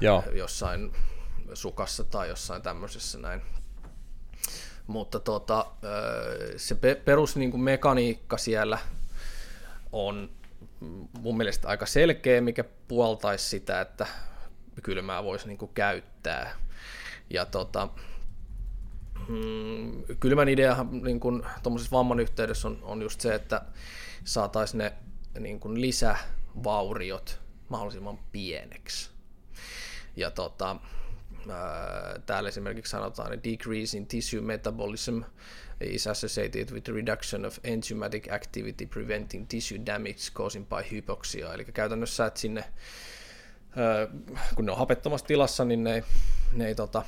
[0.00, 0.22] Joo.
[0.32, 0.92] jossain
[1.54, 3.42] sukassa tai jossain tämmöisessä näin.
[4.86, 5.66] Mutta tota,
[6.56, 7.50] se pe- perus niin
[8.36, 8.78] siellä
[9.92, 10.30] on
[11.20, 14.06] mun mielestä aika selkeä, mikä puoltaisi sitä, että
[14.82, 16.56] kylmää voisi niin kuin käyttää.
[17.30, 17.88] Ja tota,
[19.28, 21.42] mm, kylmän ideahan niin kuin,
[21.92, 23.62] vamman yhteydessä on, on just se, että
[24.24, 24.92] saataisiin ne
[25.40, 29.10] niin kuin lisävauriot mahdollisimman pieneksi.
[30.16, 30.76] Ja tota,
[32.26, 35.22] täällä esimerkiksi sanotaan, että decrease in tissue metabolism
[35.80, 41.54] is associated with the reduction of enzymatic activity preventing tissue damage causing by hypoxia.
[41.54, 42.64] Eli käytännössä, että sinne,
[43.76, 44.08] ää,
[44.54, 46.04] kun ne on hapettomassa tilassa, niin ne,
[46.52, 47.02] ne ei tota,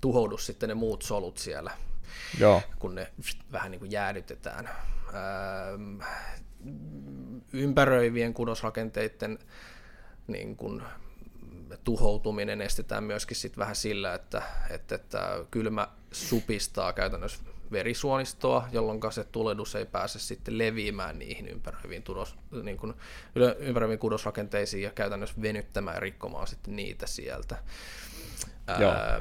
[0.00, 1.70] tuhoudu sitten ne muut solut siellä,
[2.38, 2.62] Joo.
[2.78, 3.12] kun ne
[3.52, 4.70] vähän niin kuin jäädytetään.
[5.14, 5.78] Öö,
[7.52, 9.38] ympäröivien kudosrakenteiden
[10.26, 10.82] niin kuin
[11.84, 19.24] tuhoutuminen estetään myöskin sit vähän sillä, että, että, että kylmä supistaa käytännössä verisuonistoa, jolloin se
[19.24, 22.94] tulehdus ei pääse sitten leviämään niihin ympäröiviin, tudos, niin kuin,
[23.58, 27.58] ympäröiviin kudosrakenteisiin ja käytännössä venyttämään ja rikkomaan sitten niitä sieltä.
[28.66, 29.20] Ää,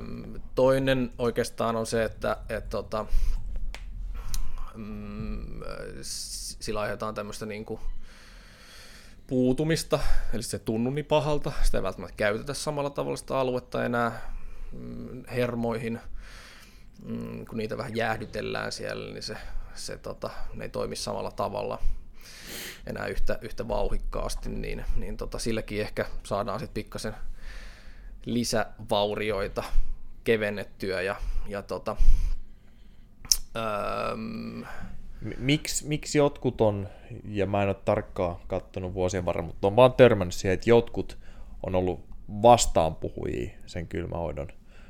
[0.56, 3.06] toinen oikeastaan on se, että et, tota,
[4.76, 5.62] mm,
[6.60, 7.80] sillä aiheutetaan tämmöistä niin kuin
[9.28, 10.00] puutumista,
[10.34, 14.34] eli se tunnu niin pahalta, sitä ei välttämättä käytetä samalla tavalla sitä aluetta enää
[14.72, 16.00] mm, hermoihin,
[17.06, 19.38] mm, kun niitä vähän jäähdytellään siellä, niin se,
[19.76, 21.80] se tota, ne ei toimi samalla tavalla
[22.88, 27.16] enää yhtä, yhtä vauhikkaasti, niin, niin tota, silläkin ehkä saadaan sitten pikkasen
[28.26, 29.64] lisävaurioita
[30.24, 31.16] kevennettyä ja,
[31.48, 31.96] ja tota,
[33.56, 34.18] öö,
[35.38, 36.88] Miksi, miksi jotkut on,
[37.28, 41.18] ja mä en ole tarkkaan katsonut vuosien varrella, mutta on vaan törmännyt siihen, että jotkut
[41.64, 42.00] on ollut
[42.42, 44.48] vastaanpuhujia sen kylmähoidon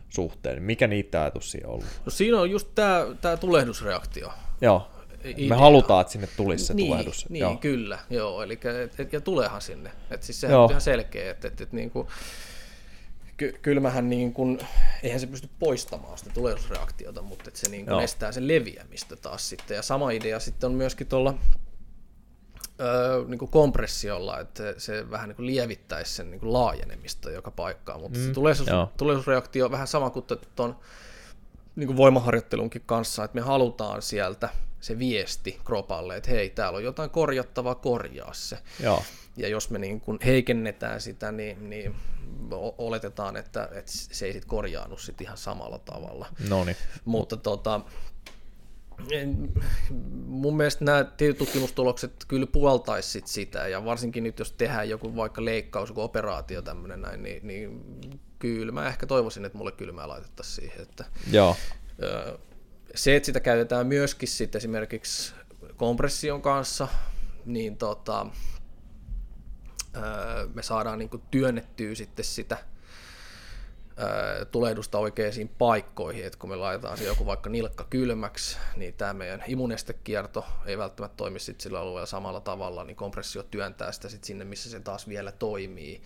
[0.10, 0.64] suhteen.
[0.64, 1.88] Mikä niitä ajatus siinä on ollut?
[2.06, 4.34] No siinä on just tämä, tämä tulehdusreaktio.
[4.62, 4.88] Joo.
[5.24, 5.50] Idea.
[5.50, 7.30] Me halutaan, että sinne tulisi se niin, tulehdus.
[7.30, 7.56] Niin, joo.
[7.56, 8.00] kyllä.
[8.10, 9.92] Joo, eli, et, et, ja tuleehan sinne.
[10.12, 10.64] Et siis sehän joo.
[10.64, 12.08] on ihan selkeä, että et, et, niin kuin,
[13.38, 14.60] ky- kylmähän niin kuin,
[15.04, 19.50] eihän se pysty poistamaan sitä tulehdusreaktiota, mutta että se niin kuin estää sen leviämistä taas
[19.50, 19.76] sitten.
[19.76, 21.34] Ja sama idea sitten on myöskin tuolla
[22.82, 27.52] öö, niin kuin kompressiolla, että se vähän niin kuin lievittäisi sen niin kuin laajenemista joka
[27.52, 28.68] paikkaan, mutta mm, se tulehdus,
[28.98, 30.80] tulehdusreaktio on vähän sama kuin tuon
[31.76, 36.84] niin kuin voimaharjoittelunkin kanssa, että me halutaan sieltä se viesti kropalle, että hei, täällä on
[36.84, 38.58] jotain korjattavaa, korjaa se.
[38.80, 39.04] Joo.
[39.38, 41.96] Ja jos me niin kuin heikennetään sitä, niin, niin
[42.78, 46.28] oletetaan, että, että se ei sitten korjaannu sit ihan samalla tavalla.
[46.50, 46.78] Noniin.
[47.06, 47.82] Mutta tota,
[50.26, 51.06] mun mielestä nämä
[51.38, 57.02] tutkimustulokset kyllä puoltaisi sitä, ja varsinkin nyt jos tehdään joku vaikka leikkaus, joku operaatio tämmöinen
[57.02, 57.82] näin, niin, niin
[58.40, 60.82] kyllä mä ehkä toivoisin, että mulle kylmää laitettaisiin siihen.
[60.82, 61.56] Että, Joo.
[62.96, 65.34] Se, että sitä käytetään myöskin sitten esimerkiksi
[65.78, 66.88] kompression kanssa,
[67.46, 68.28] niin tota,
[70.54, 72.58] me saadaan niin kuin työnnettyä sitten sitä
[74.52, 79.44] tulehdusta oikeisiin paikkoihin, että kun me laitetaan se joku vaikka nilkka kylmäksi, niin tämä meidän
[79.48, 84.46] imunestekierto ei välttämättä toimi sit sillä alueella samalla tavalla, niin kompressio työntää sitä sit sinne,
[84.46, 86.02] missä se taas vielä toimii,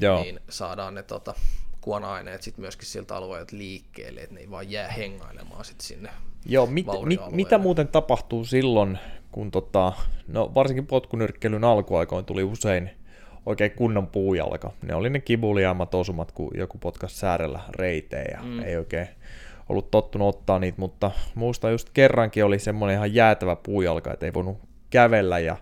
[0.00, 0.22] Joo.
[0.22, 1.34] niin saadaan ne tota,
[1.80, 6.10] kuona-aineet sitten myöskin siltä alueelta liikkeelle, että ne ei vaan jää hengailemaan sitten sinne
[6.46, 8.98] Joo, mit, mit, mitä muuten tapahtuu silloin,
[9.32, 9.92] kun tota,
[10.28, 12.90] no varsinkin potkunyrkkelyn alkuaikoin tuli usein
[13.46, 14.72] oikein kunnon puujalka.
[14.82, 18.62] Ne oli ne kivuliaammat osumat, kun joku potkas säärellä reiteen ja mm.
[18.62, 19.08] ei oikein
[19.68, 24.34] ollut tottunut ottaa niitä, mutta muusta just kerrankin oli semmoinen ihan jäätävä puujalka, että ei
[24.34, 24.58] voinut
[24.90, 25.56] kävellä ja,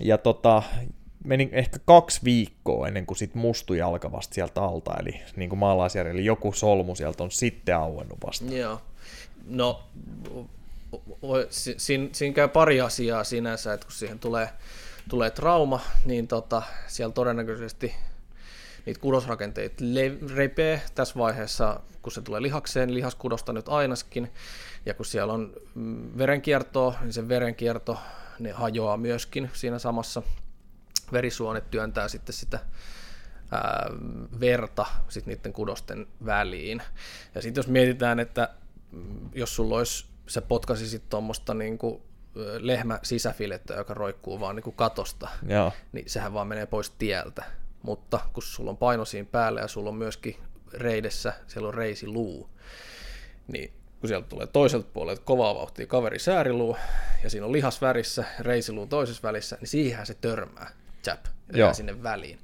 [0.00, 0.62] ja tota,
[1.24, 5.58] meni ehkä kaksi viikkoa ennen kuin sit mustui jalka vasta sieltä alta, eli niin kuin
[5.58, 8.54] maalaisjärjellä, eli joku solmu sieltä on sitten auennut vasta.
[8.54, 8.80] Joo,
[9.46, 9.82] no
[11.76, 14.48] siinä, siinä käy pari asiaa sinänsä, että kun siihen tulee
[15.08, 17.94] tulee trauma, niin tota, siellä todennäköisesti
[18.86, 24.32] niitä kudosrakenteita le- repee tässä vaiheessa, kun se tulee lihakseen, lihaskudosta nyt ainaskin,
[24.86, 27.98] ja kun siellä on mm, verenkiertoa, niin se verenkierto
[28.38, 30.22] ne hajoaa myöskin siinä samassa.
[31.12, 32.58] Verisuonet työntää sitten sitä
[33.50, 33.90] ää,
[34.40, 36.82] verta sit niiden kudosten väliin.
[37.34, 38.48] Ja sitten jos mietitään, että
[38.90, 41.78] mm, jos sulla olisi, se potkasi sitten tuommoista niin
[42.58, 45.72] lehmä sisäfilettä, joka roikkuu vaan niin kuin katosta, Joo.
[45.92, 47.44] niin sehän vaan menee pois tieltä.
[47.82, 50.36] Mutta kun sulla on paino siinä päällä ja sulla on myöskin
[50.72, 52.50] reidessä, siellä on reisiluu,
[53.48, 56.76] niin kun sieltä tulee toiselta puolelta kovaa vauhtia kaveri sääriluu,
[57.22, 60.70] ja siinä on lihas värissä, reisiluu toisessa välissä, niin siihen se törmää,
[61.04, 62.38] chap, ja sinne väliin.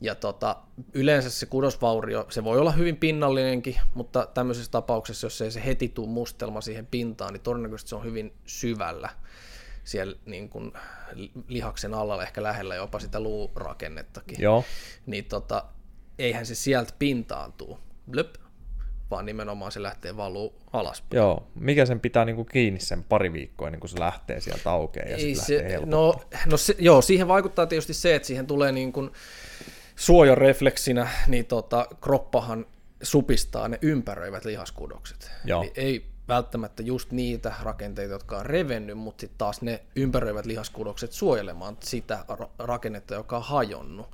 [0.00, 0.56] Ja tota,
[0.94, 5.88] yleensä se kudosvaurio, se voi olla hyvin pinnallinenkin, mutta tämmöisessä tapauksessa, jos ei se heti
[5.88, 9.08] tule mustelma siihen pintaan, niin todennäköisesti se on hyvin syvällä
[9.86, 10.72] siellä niin kuin
[11.48, 14.40] lihaksen alla ehkä lähellä jopa sitä luurakennettakin.
[14.40, 14.64] Joo.
[15.06, 15.64] Niin tota,
[16.18, 17.78] eihän se sieltä pintaantuu,
[18.10, 18.34] blöp,
[19.10, 21.16] vaan nimenomaan se lähtee valuu alaspäin.
[21.16, 25.08] Joo, mikä sen pitää niinku kiinni sen pari viikkoa, niin kun se lähtee sieltä aukeaa
[25.08, 26.14] ja sitten se, lähtee no,
[26.46, 29.10] no se, joo, siihen vaikuttaa tietysti se, että siihen tulee niin kuin
[29.96, 32.66] suojarefleksinä, niin tota, kroppahan
[33.02, 35.30] supistaa ne ympäröivät lihaskudokset.
[35.44, 35.62] Joo.
[35.62, 41.12] Eli ei välttämättä just niitä rakenteita, jotka on revennyt, mutta sitten taas ne ympäröivät lihaskudokset
[41.12, 44.06] suojelemaan sitä ra- rakennetta, joka on hajonnut.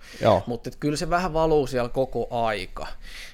[0.47, 2.87] Mutta kyllä se vähän valuu siellä koko aika.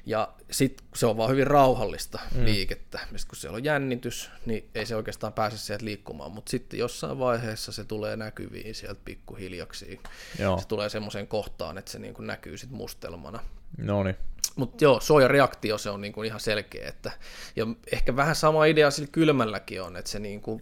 [0.06, 2.44] Ja sitten se on vaan hyvin rauhallista mm.
[2.44, 2.98] liikettä.
[3.12, 6.32] Ja sit kun siellä on jännitys, niin ei se oikeastaan pääse sieltä liikkumaan.
[6.32, 10.00] Mutta sitten jossain vaiheessa se tulee näkyviin sieltä pikkuhiljaksi.
[10.38, 10.58] Joo.
[10.60, 13.40] Se tulee semmoiseen kohtaan, että se niin kuin näkyy sitten mustelmana.
[13.76, 14.16] No niin.
[14.56, 16.88] Mutta joo, suojareaktio se on niinku ihan selkeä.
[16.88, 17.12] Että,
[17.56, 20.60] ja ehkä vähän sama idea sillä kylmälläkin on, että se niinku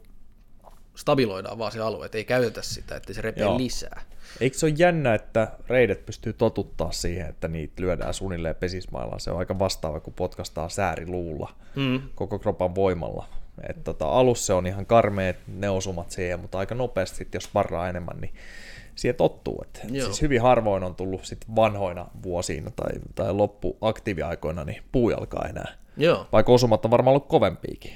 [0.95, 3.59] stabiloidaan vaan se alue, että ei käytetä sitä, että se repee Joo.
[3.59, 4.03] lisää.
[4.41, 9.21] Eikö se ole jännä, että reidet pystyy totuttaa siihen, että niitä lyödään suunnilleen pesismaillaan?
[9.21, 12.03] Se on aika vastaava, kun potkastaa sääriluulla Mm.
[12.15, 13.29] koko kropan voimalla.
[13.69, 17.89] Et tota, alussa se on ihan karmeet ne osumat siihen, mutta aika nopeasti, jos varraa
[17.89, 18.35] enemmän, niin
[18.97, 19.65] siihen tottuu.
[19.65, 25.47] Et, et siis hyvin harvoin on tullut sit vanhoina vuosina tai, tai loppuaktiiviaikoina niin puujalkaa
[25.49, 25.73] enää.
[25.97, 27.93] Joo, Vaikka osumat on varmaan ollut kovempiakin.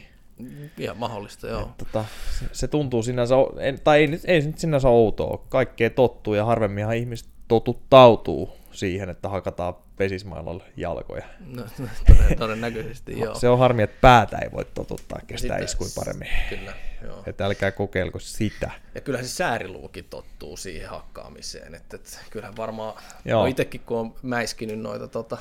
[0.79, 1.71] Ihan mahdollista, joo.
[1.79, 2.05] Tota,
[2.39, 5.45] se, se tuntuu sinänsä, en, tai ei, nyt- ei se nyt sinänsä outoa.
[5.49, 11.25] Kaikkea tottuu ja harvemminhan ihmiset totuttautuu siihen, että hakataan pesismailalla jalkoja.
[11.47, 11.63] No,
[12.07, 13.35] toden- todennäköisesti, joo.
[13.35, 16.29] Se on harmi, että päätä ei voi totuttaa kestää Sitä- iskuin paremmin.
[16.49, 16.73] Kyllä,
[17.05, 17.23] joo.
[17.27, 18.71] Että älkää kokeilko sitä.
[18.95, 21.75] Ja kyllähän se sääriluukin tottuu siihen hakkaamiseen.
[21.75, 23.41] Että, että kyllähän varmaan, Joo.
[23.43, 25.39] no itsekin kun on mäiskinyt noita tota,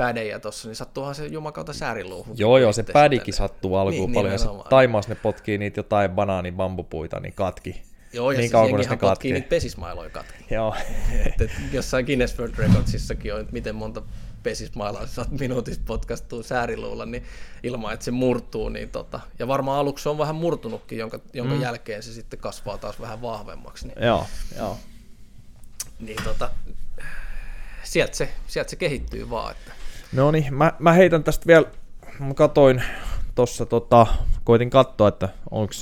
[0.00, 2.38] pädejä tuossa, niin sattuuhan se jumakauta sääriluuhun.
[2.38, 4.32] Joo, joo, se pädikin sattuu alkuun Niin, paljon.
[4.32, 4.70] Ja se nimenomaan.
[4.70, 7.82] Taimaassa ne potkii niitä jotain banaani bambupuita, niin katki.
[8.12, 10.54] Joo, ja niin niin siis jengihän potkii niitä pesismailoja katki.
[10.54, 10.74] Joo,
[11.26, 14.02] että et jossain Guinness World Recordsissakin on, että miten monta
[14.42, 17.24] pesismailaa saat minuutissa potkastua sääriluulla, niin
[17.62, 18.68] ilman, että se murtuu.
[18.68, 21.60] Niin tota, ja varmaan aluksi se on vähän murtunutkin, jonka, jonka mm.
[21.60, 23.86] jälkeen se sitten kasvaa taas vähän vahvemmaksi.
[23.86, 24.26] Niin, joo,
[24.58, 24.78] joo.
[25.98, 26.50] niin tota,
[27.82, 29.50] sieltä, se, sieltä se kehittyy vaan.
[29.52, 29.72] Että,
[30.12, 31.66] No niin, mä, mä heitän tästä vielä,
[32.18, 32.82] mä katoin
[33.34, 34.06] tuossa, tota,
[34.44, 35.72] koitin katsoa, että onko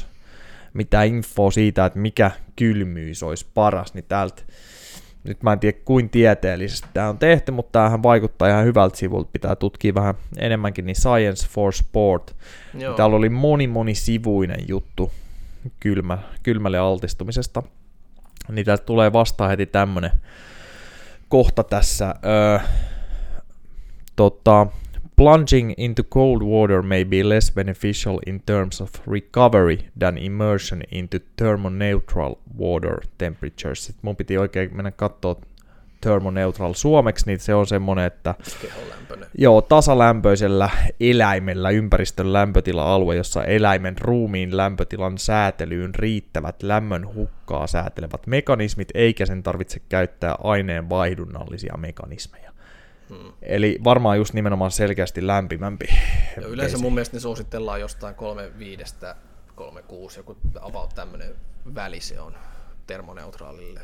[0.75, 4.43] mitään infoa siitä, että mikä kylmyys olisi paras, niin täältä,
[5.25, 9.31] nyt mä en tiedä kuin tieteellisesti tämä on tehty, mutta tämähän vaikuttaa ihan hyvältä sivulta,
[9.33, 12.37] pitää tutkia vähän enemmänkin, niin Science for Sport,
[12.75, 15.12] joo, Täällä oli moni moni sivuinen juttu
[15.81, 17.62] kylmä, kylmälle altistumisesta.
[18.49, 20.11] Niin täältä tulee vastaan heti tämmönen
[21.29, 22.14] kohta tässä.
[22.25, 22.59] Öö,
[24.19, 24.67] tota,
[25.17, 31.19] plunging into cold water may be less beneficial in terms of recovery than immersion into
[31.37, 33.85] thermoneutral water temperatures.
[33.85, 35.37] Sitten mun piti oikein mennä katsoa
[36.01, 38.35] thermoneutral suomeksi, niin se on semmonen, että.
[39.39, 48.89] Joo, tasalämpöisellä eläimellä ympäristön lämpötila-alue, jossa eläimen ruumiin lämpötilan säätelyyn riittävät lämmön hukkaa säätelevät mekanismit,
[48.95, 52.53] eikä sen tarvitse käyttää aineen vaihdunnallisia mekanismeja.
[53.09, 53.33] Hmm.
[53.42, 55.87] Eli varmaan just nimenomaan selkeästi lämpimämpi.
[56.40, 59.14] Ja yleensä mun mielestä ne suositellaan jostain 3.5
[59.59, 61.35] 3.6, joku about tämmöinen
[61.75, 62.35] väli se on
[62.87, 63.81] termoneutraalille.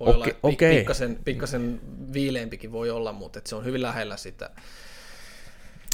[0.00, 0.76] Voi Okei, olla, okei.
[0.76, 1.80] pikkasen, pikkasen
[2.12, 4.50] viileämpikin voi olla, mutta et se on hyvin lähellä sitä.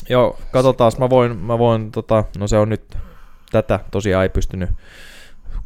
[0.09, 2.97] Joo, katsotaan, mä voin, mä voin tota, no se on nyt,
[3.53, 4.71] tätä tosiaan ei pystynyt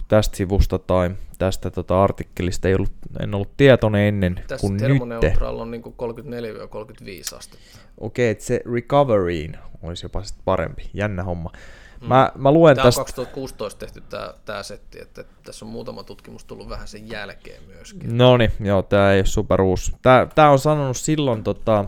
[0.08, 4.82] tästä sivusta tai tästä tota artikkelista, ei ollut, en ollut tietoinen ennen Tässä kuin nyt.
[4.82, 7.78] termoneutral on niin 34-35 astetta.
[7.98, 10.90] Okei, että se recoveryin olisi jopa sit parempi.
[10.94, 11.52] Jännä homma.
[12.00, 13.00] Mä, mä luen Tämä on tästä...
[13.00, 18.18] 2016 tehty tämä, tämä setti, että tässä on muutama tutkimus tullut vähän sen jälkeen myöskin.
[18.18, 19.92] No niin, joo, tää ei ole super uusi.
[20.02, 21.84] Tää, tää on sanonut silloin tota,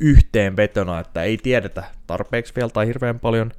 [0.00, 3.52] yhteenvetona, että ei tiedetä tarpeeksi vielä tai hirveän paljon.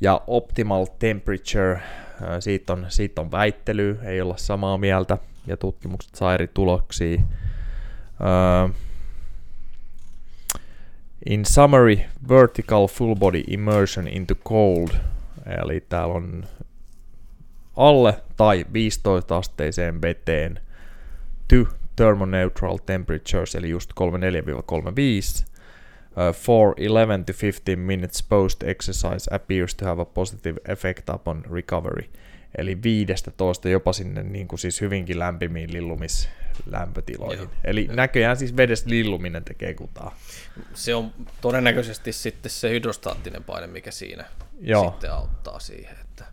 [0.00, 1.80] Ja optimal temperature,
[2.40, 7.20] siitä on, siitä on väittely, ei olla samaa mieltä, ja tutkimukset saa eri tuloksia.
[8.20, 8.68] Ää,
[11.26, 11.98] In summary,
[12.28, 14.88] vertical full body immersion into cold,
[15.64, 16.44] eli täällä on
[17.76, 20.60] alle tai 15 asteiseen veteen
[21.48, 21.56] to
[21.96, 25.46] thermoneutral temperatures, eli just 34-35,
[26.16, 31.44] uh, for 11 to 15 minutes post exercise appears to have a positive effect upon
[31.50, 32.08] recovery.
[32.58, 37.38] Eli 15 jopa sinne niin kuin siis hyvinkin lämpimiin lillumislämpötiloihin.
[37.38, 37.50] Joo.
[37.64, 40.16] Eli näköjään siis vedestä lilluminen tekee kutaa.
[40.74, 44.24] Se on todennäköisesti sitten se hydrostaattinen paine, mikä siinä
[44.60, 44.90] Joo.
[44.90, 45.96] sitten auttaa siihen.
[46.00, 46.24] Että,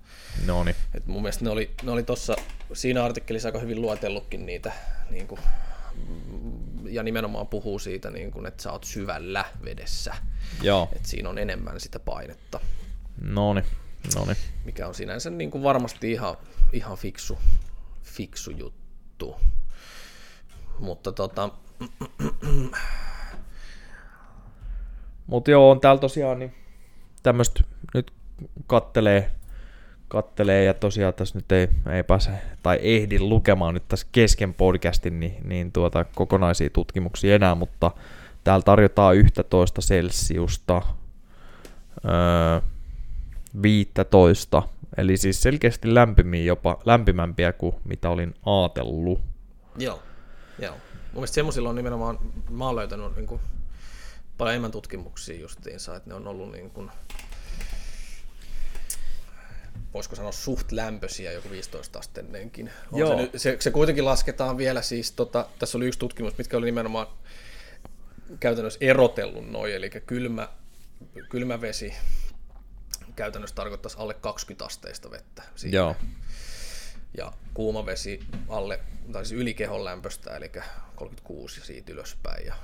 [0.46, 0.76] No niin.
[0.96, 2.36] Et mun mielestä ne oli, ne oli tossa,
[2.74, 4.72] siinä artikkelissa aika hyvin luotellutkin niitä,
[5.10, 5.42] niin kuin,
[6.90, 10.16] ja nimenomaan puhuu siitä, niin kuin, että sä oot syvällä vedessä.
[10.62, 10.90] Joo.
[10.96, 12.60] Et siinä on enemmän sitä painetta,
[13.22, 13.66] No niin.
[14.16, 14.38] No niin.
[14.66, 16.38] mikä on sinänsä niin kuin varmasti ihan,
[16.74, 17.40] ihan fiksu,
[18.04, 19.36] fiksu juttu.
[20.80, 21.50] Mutta tota,
[25.28, 26.56] Mutta joo, on täällä tosiaan niin
[27.24, 27.64] tämmöistä
[27.94, 28.14] nyt
[28.68, 29.32] kattelee,
[30.14, 32.32] kattelee ja tosiaan tässä nyt ei, ei pääse
[32.64, 37.92] tai ehdi lukemaan nyt tässä kesken podcastin niin, niin tuota, kokonaisia tutkimuksia enää, mutta
[38.44, 40.82] täällä tarjotaan 11 Celsiusta,
[42.06, 42.62] öö,
[43.62, 44.64] 15,
[44.98, 49.22] eli siis selkeästi lämpimiä jopa lämpimämpiä kuin mitä olin ajatellut.
[49.78, 50.04] Joo,
[50.60, 50.74] joo.
[50.74, 50.82] Mun
[51.14, 53.42] mielestä semmoisilla on nimenomaan, mä oon löytänyt niin kuin,
[54.38, 56.92] paljon enemmän tutkimuksia justiinsa, että ne on ollut niin kuin,
[59.94, 62.72] voisiko sanoa suht lämpöisiä joku 15 asteinenkin.
[62.92, 63.10] On Joo.
[63.10, 66.66] Se, nyt- se, se, kuitenkin lasketaan vielä siis, tota, tässä oli yksi tutkimus, mitkä oli
[66.66, 67.08] nimenomaan
[68.40, 70.50] käytännössä erotellut noin, eli kylmä,
[71.30, 71.94] kylmä vesi
[73.16, 75.44] käytännössä tarkoittaisi alle 20 asteista vettä.
[75.56, 75.96] Siinä Joo,
[77.18, 78.20] ja kuuma vesi
[78.50, 78.80] alle,
[79.12, 80.52] tai siis yli kehon lämpöstä, eli
[80.96, 82.46] 36 ja siitä ylöspäin.
[82.46, 82.56] Ja,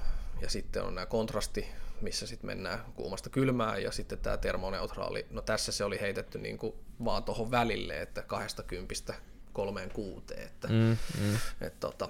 [0.42, 1.68] ja sitten on nämä kontrasti,
[2.02, 6.58] missä sitten mennään kuumasta kylmään, ja sitten tämä termoneutraali, no tässä se oli heitetty niin
[6.58, 6.74] kuin
[7.06, 9.14] vaan tuohon välille, että 20
[9.54, 11.36] kolmeen kuuteen, että, mm, mm.
[11.62, 12.10] että tota,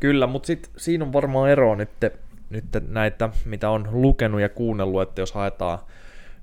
[0.00, 1.90] Kyllä, mutta sit siinä on varmaan eroa nyt,
[2.50, 5.78] nyt näitä, mitä on lukenut ja kuunnellut, että jos haetaan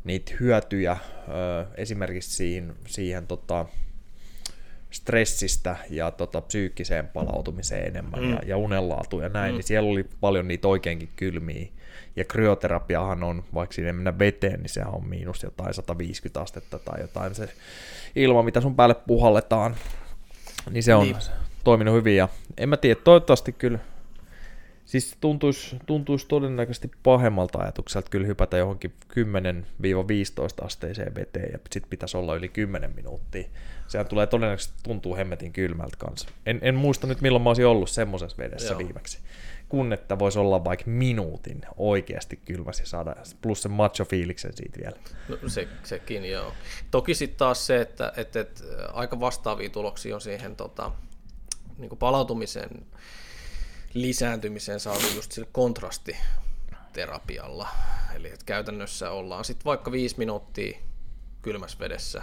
[0.03, 3.65] niitä hyötyjä ö, esimerkiksi siihen, siihen tota,
[4.93, 8.31] stressistä ja tota, psyykkiseen palautumiseen enemmän mm.
[8.31, 9.55] ja, ja unenlaatuun ja näin, mm.
[9.55, 11.67] niin siellä oli paljon niitä oikeinkin kylmiä.
[12.15, 16.79] Ja kryoterapiahan on, vaikka siinä ei mennä veteen, niin sehän on miinus jotain 150 astetta
[16.79, 17.49] tai jotain se
[18.15, 19.75] ilma, mitä sun päälle puhalletaan.
[20.69, 21.15] Niin se on niin.
[21.63, 23.79] toiminut hyvin ja en mä tiedä, toivottavasti kyllä
[24.85, 28.93] Siis tuntuisi, tuntuisi todennäköisesti pahemmalta ajatukselta kyllä hypätä johonkin
[30.61, 33.43] 10-15 asteiseen veteen ja sit pitäisi olla yli 10 minuuttia.
[33.87, 36.29] Sehän tulee todennäköisesti tuntuu hemmetin kylmältä kanssa.
[36.45, 38.77] En, en muista nyt milloin mä olisin ollut semmoisessa vedessä Joo.
[38.77, 39.19] Viimeksi.
[39.69, 44.97] Kun että voisi olla vaikka minuutin oikeasti kylmäs ja saada plus sen macho-fiiliksen siitä vielä.
[45.29, 46.53] No, se, sekin joo.
[46.91, 48.63] Toki sitten taas se, että, että, että
[48.93, 50.91] aika vastaavia tuloksia on siihen tota,
[51.77, 52.69] niin palautumisen
[53.93, 57.67] lisääntymiseen saatu just sillä kontrastiterapialla.
[58.15, 60.77] Eli että käytännössä ollaan sitten vaikka viisi minuuttia
[61.41, 62.21] kylmässä vedessä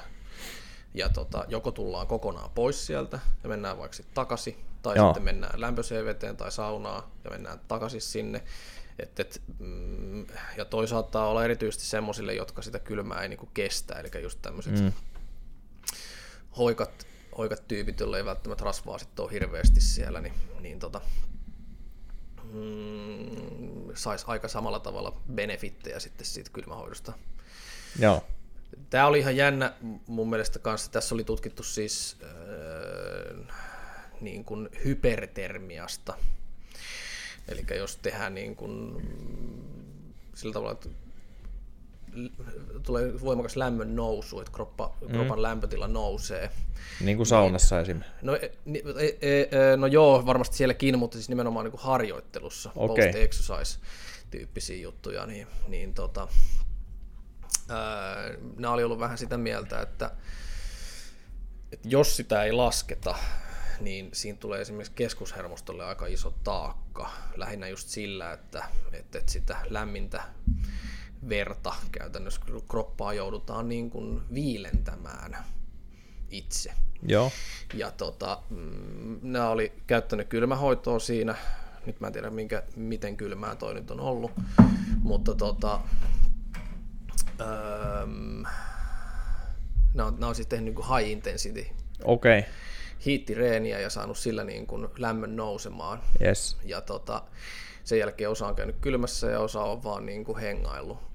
[0.95, 5.09] ja tota, joko tullaan kokonaan pois sieltä ja mennään vaikka sitten takaisin, tai Joo.
[5.09, 8.43] sitten mennään lämpöiseen veteen tai saunaan ja mennään takaisin sinne.
[8.99, 13.95] Et, et, mm, ja toi saattaa olla erityisesti semmoisille, jotka sitä kylmää ei niinku kestä,
[13.95, 14.93] eli just tämmöiset mm.
[16.59, 17.07] hoikat,
[17.39, 21.01] hoikat tyypit, joilla ei välttämättä rasvaa sitten ole hirveästi siellä, niin, niin tota,
[22.53, 27.12] mm, saisi aika samalla tavalla benefittejä sitten siitä kylmähoidosta.
[27.98, 28.24] Joo.
[28.90, 29.72] Tämä oli ihan jännä
[30.07, 30.90] mun mielestä kanssa.
[30.90, 33.57] Tässä oli tutkittu siis äh,
[34.20, 36.14] niin kuin hypertermiasta.
[37.48, 39.03] Eli jos tehdään niin kuin,
[40.34, 40.88] sillä tavalla, että
[42.87, 45.09] tulee voimakas lämmön nousu, että kroppa, mm.
[45.09, 46.51] kropan lämpötila nousee.
[47.01, 48.01] Niin kuin saunassa esim.
[48.23, 51.83] No, e, ni- e, e, e, no joo, varmasti sielläkin, mutta siis nimenomaan niin kuin
[51.83, 53.07] harjoittelussa, Okei.
[53.07, 56.29] post-exercise-tyyppisiä juttuja, niin, niin tota,
[57.69, 58.17] ää,
[58.57, 60.11] nämä oli ollut vähän sitä mieltä, että,
[61.73, 63.15] että jos sitä ei lasketa,
[63.81, 69.57] niin siinä tulee esimerkiksi keskushermostolle aika iso taakka, lähinnä just sillä, että, että, että sitä
[69.69, 70.23] lämmintä
[71.29, 75.37] verta käytännössä kroppaa joudutaan niin kuin viilentämään
[76.31, 76.73] itse.
[77.03, 77.31] Joo.
[77.75, 81.35] Ja tota, mm, nämä oli käyttänyt kylmähoitoa siinä.
[81.87, 84.31] Nyt mä en tiedä, minkä, miten kylmää toi nyt on ollut.
[85.03, 85.81] Mutta tota,
[87.41, 88.07] öö,
[89.95, 91.66] nämä on, nämä on siis tehnyt niin high intensity
[92.05, 92.39] Okei.
[92.39, 92.51] Okay.
[93.07, 96.03] hiittireeniä ja saanut sillä niin kuin lämmön nousemaan.
[96.23, 96.57] Yes.
[96.64, 97.23] Ja tota,
[97.85, 101.10] sen jälkeen osa on käynyt kylmässä ja osa on vaan niin kuin hengaillut.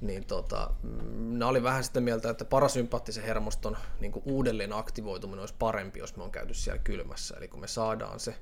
[0.00, 5.54] Niin tota, mm, ne oli vähän sitä mieltä, että parasympaattisen hermoston niin uudelleen aktivoituminen olisi
[5.58, 7.36] parempi, jos me on käyty siellä kylmässä.
[7.36, 8.34] Eli kun me saadaan se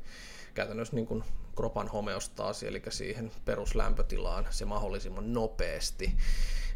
[0.54, 1.24] käytännössä niin kuin
[1.56, 6.16] kropan homeostaasi, eli siihen peruslämpötilaan se mahdollisimman nopeasti,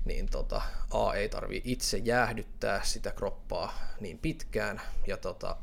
[0.05, 5.57] niin tota, A ei tarvi itse jäähdyttää sitä kroppaa niin pitkään, ja tota,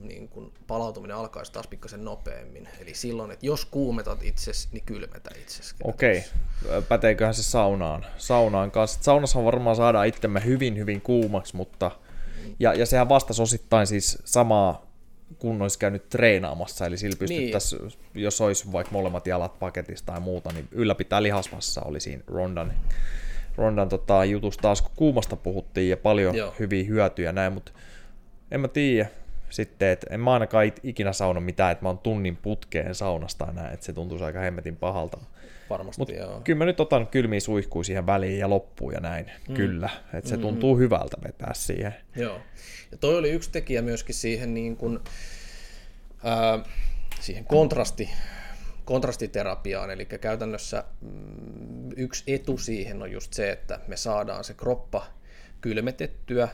[0.00, 2.68] niin kun palautuminen alkaisi taas pikkasen nopeammin.
[2.80, 5.74] Eli silloin, että jos kuumetat itsesi, niin kylmetä itsesi.
[5.84, 6.24] Okei,
[6.88, 8.06] päteeköhän se saunaan?
[8.16, 9.02] Saunaan kanssa.
[9.02, 11.90] Saunassa varmaan saadaan itsemme hyvin, hyvin kuumaksi, mutta
[12.58, 14.94] ja, ja sehän vastasi osittain siis samaa
[15.38, 18.22] kun olisi käynyt treenaamassa, eli sillä pystyttäisiin, niin.
[18.22, 22.72] jos olisi vaikka molemmat jalat paketista tai muuta, niin ylläpitää lihasmassa oli siinä Rondan,
[23.56, 26.54] Rondan tota, jutusta taas, kun kuumasta puhuttiin ja paljon Joo.
[26.58, 27.72] hyviä hyötyjä näin, mutta
[28.50, 29.08] en mä tiedä
[29.54, 33.70] sitten, että en mä ainakaan ikinä sauna mitään, että mä oon tunnin putkeen saunasta enää,
[33.70, 35.18] että se tuntuisi aika hemmetin pahalta.
[35.70, 36.40] Varmasti, Mut joo.
[36.44, 39.54] Kyllä mä nyt otan kylmiä suihkuja siihen väliin ja loppuun ja näin, mm.
[39.54, 39.90] kyllä.
[40.14, 40.48] Että se mm-hmm.
[40.48, 41.94] tuntuu hyvältä vetää siihen.
[42.16, 42.40] Joo.
[42.92, 45.04] Ja toi oli yksi tekijä myöskin siihen, niin kun,
[46.24, 46.58] ää,
[47.20, 48.10] siihen kontrasti,
[48.84, 55.06] kontrastiterapiaan, eli käytännössä mm, yksi etu siihen on just se, että me saadaan se kroppa
[55.60, 56.48] kylmetettyä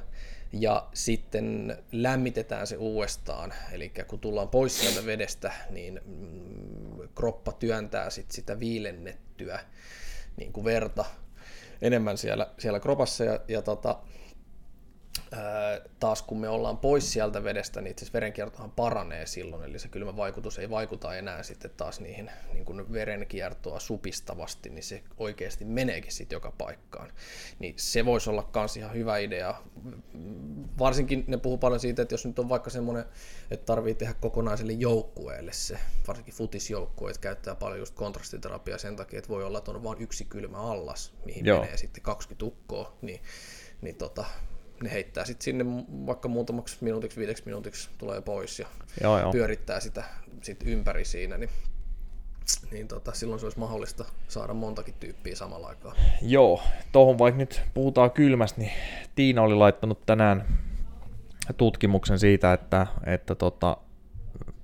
[0.53, 3.55] ja sitten lämmitetään se uudestaan.
[3.73, 9.61] Eli kun tullaan pois sieltä vedestä, niin mm, kroppa työntää sit sitä viilennettyä
[10.37, 11.05] niin kuin verta
[11.83, 13.99] enemmän siellä, siellä kropassa ja, ja tota,
[16.01, 20.17] taas kun me ollaan pois sieltä vedestä, niin itse verenkiertohan paranee silloin, eli se kylmä
[20.17, 26.13] vaikutus ei vaikuta enää sitten taas niihin niin kuin verenkiertoa supistavasti, niin se oikeasti meneekin
[26.13, 27.13] sitten joka paikkaan.
[27.59, 29.55] Niin se voisi olla myös ihan hyvä idea.
[30.79, 33.05] Varsinkin ne puhuu paljon siitä, että jos nyt on vaikka semmoinen,
[33.51, 35.79] että tarvii tehdä kokonaiselle joukkueelle se,
[36.09, 40.03] varsinkin futisjoukkue, että käyttää paljon just kontrastiterapiaa sen takia, että voi olla, että on vain
[40.03, 41.61] yksi kylmä allas, mihin Joo.
[41.61, 43.21] menee sitten 20 tukkoa, niin,
[43.81, 44.25] niin tota,
[44.83, 45.65] ne heittää sitten sinne
[46.07, 48.67] vaikka muutamaksi minuutiksi, viideksi minuutiksi tulee pois ja
[49.03, 49.33] joo, joo.
[49.33, 50.05] pyörittää sitä
[50.43, 51.51] sit ympäri siinä, niin,
[52.71, 55.95] niin tota, silloin se olisi mahdollista saada montakin tyyppiä samalla aikaa.
[56.23, 56.63] Joo,
[56.93, 58.73] tuohon vaikka nyt puhutaan kylmästä, niin
[59.15, 60.59] Tiina oli laittanut tänään
[61.57, 63.77] tutkimuksen siitä, että, että tota,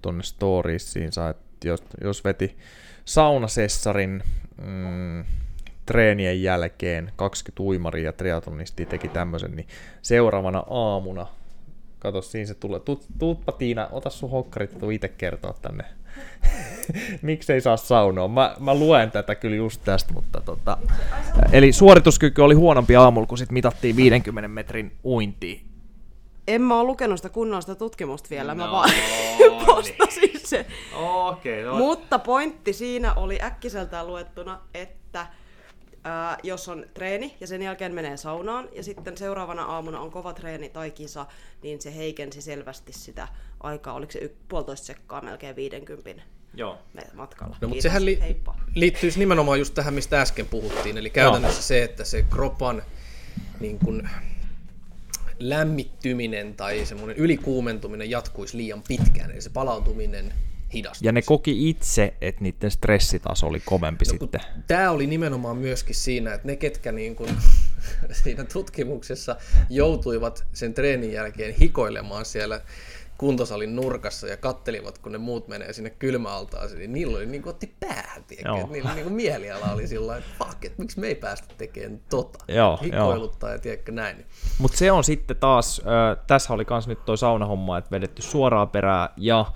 [0.02, 2.56] tuonne storiesiin että jos, jos veti
[3.04, 4.22] saunasessarin
[4.62, 5.24] mm,
[5.86, 9.66] treenien jälkeen 20 uimaria ja triatlonisti teki tämmöisen, niin
[10.02, 11.26] seuraavana aamuna,
[11.98, 15.84] kato siinä se tulee, Tuut, tuutpa Tiina, ota sun hokkarit ja tuu itse kertoa tänne.
[17.22, 18.28] Miksei saa saunoa?
[18.28, 20.78] Mä, mä luen tätä kyllä just tästä, mutta tota...
[21.52, 25.60] Eli suorituskyky oli huonompi aamulla, kun sit mitattiin 50 metrin uintia.
[26.48, 28.90] En mä ole lukenut sitä kunnollista tutkimusta vielä, no, mä vaan
[29.66, 30.66] postasin sen.
[30.94, 31.76] Okay, no.
[31.76, 35.26] Mutta pointti siinä oli äkkiseltään luettuna, että
[36.06, 40.32] ää, jos on treeni ja sen jälkeen menee saunaan ja sitten seuraavana aamuna on kova
[40.32, 41.26] treeni tai kisa,
[41.62, 43.28] niin se heikensi selvästi sitä
[43.60, 43.94] aikaa.
[43.94, 46.22] Oliko se y- puolitoista sekkaa melkein 50
[46.54, 46.78] Joo.
[47.14, 47.56] matkalla.
[47.60, 48.36] No, mutta sehän li-
[48.74, 50.98] liittyy nimenomaan just tähän, mistä äsken puhuttiin.
[50.98, 51.62] Eli käytännössä Joo.
[51.62, 52.82] se, että se kropan
[53.60, 54.08] niin kun,
[55.38, 59.30] lämmittyminen tai semmoinen ylikuumentuminen jatkuisi liian pitkään.
[59.30, 60.32] Eli se palautuminen
[61.02, 64.40] Ja ne koki itse, että niiden stressitaso oli kovempi no, sitten.
[64.66, 67.30] Tämä oli nimenomaan myöskin siinä, että ne ketkä niin kuin
[68.22, 69.36] siinä tutkimuksessa
[69.70, 72.60] joutuivat sen treenin jälkeen hikoilemaan siellä
[73.18, 77.50] kuntosalin nurkassa ja kattelivat, kun ne muut menee sinne kylmäaltaaseen, niin niillä oli niin kuin
[77.50, 78.72] otti päähän, tiedätkö?
[78.72, 82.44] Niillä niin kuin mieliala oli sillä että fuck, että miksi me ei päästä tekemään tota,
[82.48, 84.26] joo, hikoiluttaa ja tiedätkö näin.
[84.58, 88.66] Mutta se on sitten taas, äh, tässä oli myös nyt toi saunahomma, että vedetty suoraa
[88.66, 89.46] perää ja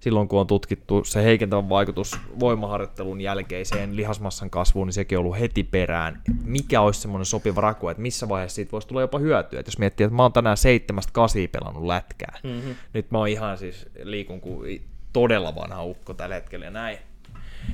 [0.00, 5.40] silloin kun on tutkittu se heikentävä vaikutus voimaharjoittelun jälkeiseen lihasmassan kasvuun, niin sekin on ollut
[5.40, 6.22] heti perään.
[6.44, 9.60] Mikä olisi semmoinen sopiva raku, että missä vaiheessa siitä voisi tulla jopa hyötyä.
[9.60, 12.74] Että jos miettii, että mä oon tänään seitsemästä kasi pelannut lätkää, mm-hmm.
[12.92, 14.82] nyt mä oon ihan siis liikun kuin
[15.12, 16.98] todella vanha ukko tällä hetkellä ja näin,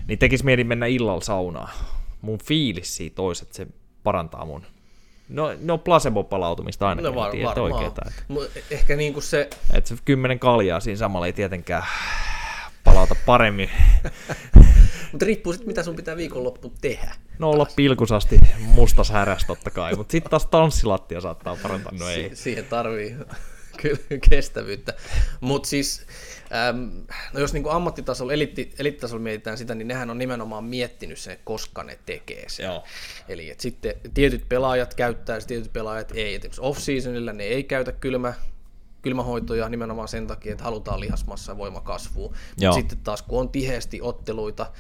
[0.09, 1.71] niin tekisi mieli mennä illalla saunaan.
[2.21, 3.67] Mun fiilis siitä olisi, että se
[4.03, 4.63] parantaa mun
[5.29, 7.03] No, no placebo-palautumista aina.
[7.03, 7.51] No var, tiedä.
[7.87, 8.03] Että...
[8.71, 9.51] Ehkä niin kuin se...
[9.73, 11.83] Että se kymmenen kaljaa siinä samalla ei tietenkään
[12.85, 13.71] palauta paremmin.
[15.13, 17.15] mutta riippuu sitten, mitä sun pitää viikonloppu tehdä.
[17.39, 22.29] No olla pilkusasti mustas häräs totta kai, mutta sitten taas tanssilattia saattaa parantaa, no ei.
[22.29, 23.17] Si- siihen tarvii
[24.31, 24.95] kestävyyttä.
[25.41, 26.07] Mutta siis
[26.53, 26.99] Ähm,
[27.33, 31.39] no jos niin kuin ammattitasolla, elitti, elittitasolla mietitään sitä, niin nehän on nimenomaan miettinyt sen,
[31.45, 32.65] koska ne tekee sen.
[32.65, 32.85] Joo.
[33.29, 36.35] Eli että sitten tietyt pelaajat käyttää, tietyt pelaajat ei.
[36.35, 38.35] Esimerkiksi off-seasonilla ne ei käytä kylmä,
[39.03, 42.35] kylmähoitoja nimenomaan sen takia, että halutaan lihasmassa ja voimakasvua.
[42.61, 44.73] Mutta sitten taas kun on tiheästi otteluita,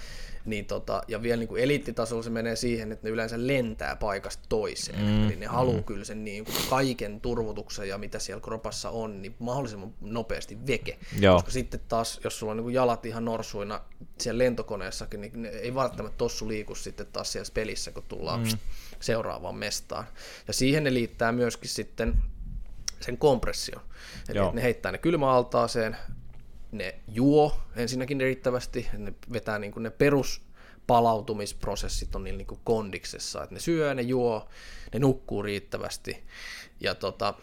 [0.46, 4.44] niin tota, ja vielä niin kuin eliittitasolla se menee siihen, että ne yleensä lentää paikasta
[4.48, 5.00] toiseen.
[5.00, 5.26] Mm.
[5.26, 5.84] Eli ne haluaa mm.
[5.84, 10.98] kyllä sen niin kuin kaiken turvotuksen ja mitä siellä kropassa on, niin mahdollisimman nopeasti veke.
[11.20, 11.34] Joo.
[11.34, 13.80] Koska sitten taas, jos sulla on niin kuin jalat ihan norsuina
[14.18, 18.58] siellä lentokoneessakin, niin ne ei välttämättä tossu liiku sitten taas siellä pelissä, kun tullaan mm.
[19.00, 20.04] seuraavaan mestaan.
[20.46, 22.14] Ja siihen ne liittää myöskin sitten
[23.00, 23.82] sen kompression.
[24.28, 25.96] Eli ne heittää ne kylmäaltaaseen,
[26.78, 33.42] ne juo ensinnäkin riittävästi, ne vetää niin kuin ne peruspalautumisprosessit on niillä niin kuin kondiksessa,
[33.42, 34.48] että ne syö, ne juo,
[34.92, 36.24] ne nukkuu riittävästi
[36.80, 37.34] ja tota,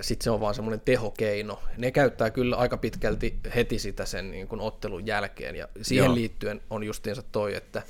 [0.00, 1.62] sitten se on vaan semmoinen tehokeino.
[1.76, 6.14] Ne käyttää kyllä aika pitkälti heti sitä sen niin kuin ottelun jälkeen ja siihen Joo.
[6.14, 7.82] liittyen on justiinsa toi, että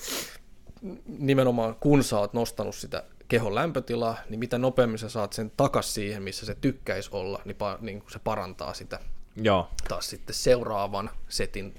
[1.07, 5.95] nimenomaan kun sä oot nostanut sitä kehon lämpötilaa, niin mitä nopeammin sä saat sen takas
[5.95, 8.99] siihen, missä se tykkäisi olla, niin, pa- niin se parantaa sitä
[9.37, 11.75] Joo, taas sitten seuraavan setin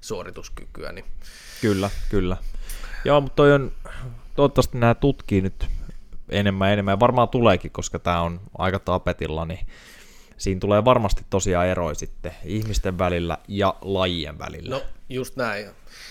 [0.00, 0.92] suorituskykyä.
[0.92, 1.04] Niin
[1.60, 2.36] kyllä, kyllä.
[3.04, 3.72] Joo, mutta toi on,
[4.36, 5.66] toivottavasti nämä tutkii nyt
[6.28, 6.92] enemmän ja enemmän.
[6.92, 9.66] Ja varmaan tuleekin, koska tämä on aika tapetilla, niin
[10.36, 14.70] siinä tulee varmasti tosiaan eroja sitten ihmisten välillä ja lajien välillä.
[14.70, 15.66] No just näin.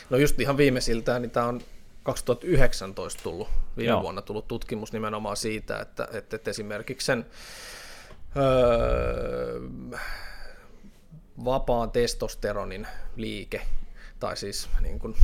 [0.09, 1.61] No just ihan viimeisiltään, niin tämä on
[2.03, 4.01] 2019 tullut, viime Joo.
[4.01, 7.25] Vuonna tullut tutkimus nimenomaan siitä, että, että, että esimerkiksi sen
[8.37, 9.59] öö,
[11.45, 13.61] vapaan testosteronin liike,
[14.19, 15.15] tai siis niin kuin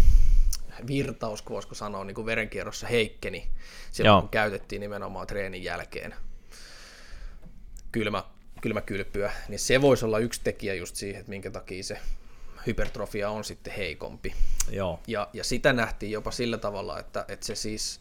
[0.87, 3.47] virtaus, kun voisiko sanoa, niin kuin verenkierrossa heikkeni
[3.91, 4.21] silloin, Joo.
[4.21, 6.15] kun käytettiin nimenomaan treenin jälkeen
[7.91, 8.23] kylmä,
[8.61, 11.99] kylmäkylpyä, niin se voisi olla yksi tekijä just siihen, että minkä takia se
[12.67, 14.33] hypertrofia on sitten heikompi.
[14.69, 17.99] Joo, Ja, ja sitä nähtiin jopa sillä tavalla, että, että se siis,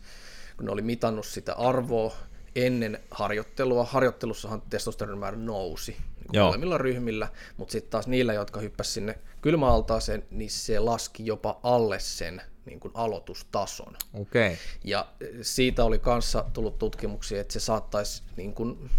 [0.56, 2.16] kun ne oli mitannut sitä arvoa
[2.56, 5.96] ennen harjoittelua, harjoittelussahan testosteronin määrä nousi
[6.32, 11.60] niin molemmilla ryhmillä, mutta sitten taas niillä, jotka hyppäsivät sinne kylmäaltaaseen, niin se laski jopa
[11.62, 13.96] alle sen niin kuin aloitustason.
[14.14, 14.46] okei.
[14.46, 14.56] Okay.
[14.84, 15.06] Ja
[15.42, 18.90] siitä oli kanssa tullut tutkimuksia, että se saattaisi niin kuin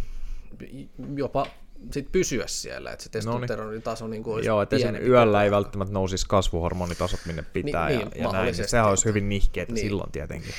[1.16, 1.48] jopa
[1.92, 5.94] sit pysyä siellä, että se testosteronin taso niin kuin olisi Joo, että yöllä ei välttämättä
[5.94, 9.88] nousisi kasvuhormonitasot minne pitää Niin, ja, niin, ja näin, niin sehän olisi hyvin nihkeetä niin.
[9.88, 10.54] silloin tietenkin.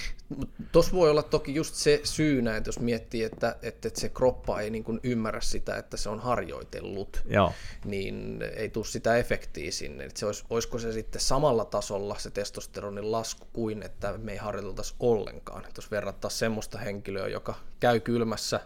[0.73, 4.61] Tuossa voi olla toki just se syynä, että jos miettii, että, että, että se kroppa
[4.61, 7.53] ei niin kuin ymmärrä sitä, että se on harjoitellut, Joo,
[7.85, 10.05] niin ei tule sitä efektiä sinne.
[10.05, 14.39] Että se olisi, olisiko se sitten samalla tasolla se testosteronin lasku kuin, että me ei
[14.39, 15.65] harjoiteltaisi ollenkaan.
[15.65, 18.61] Että jos verrattaisiin semmoista henkilöä, joka käy kylmässä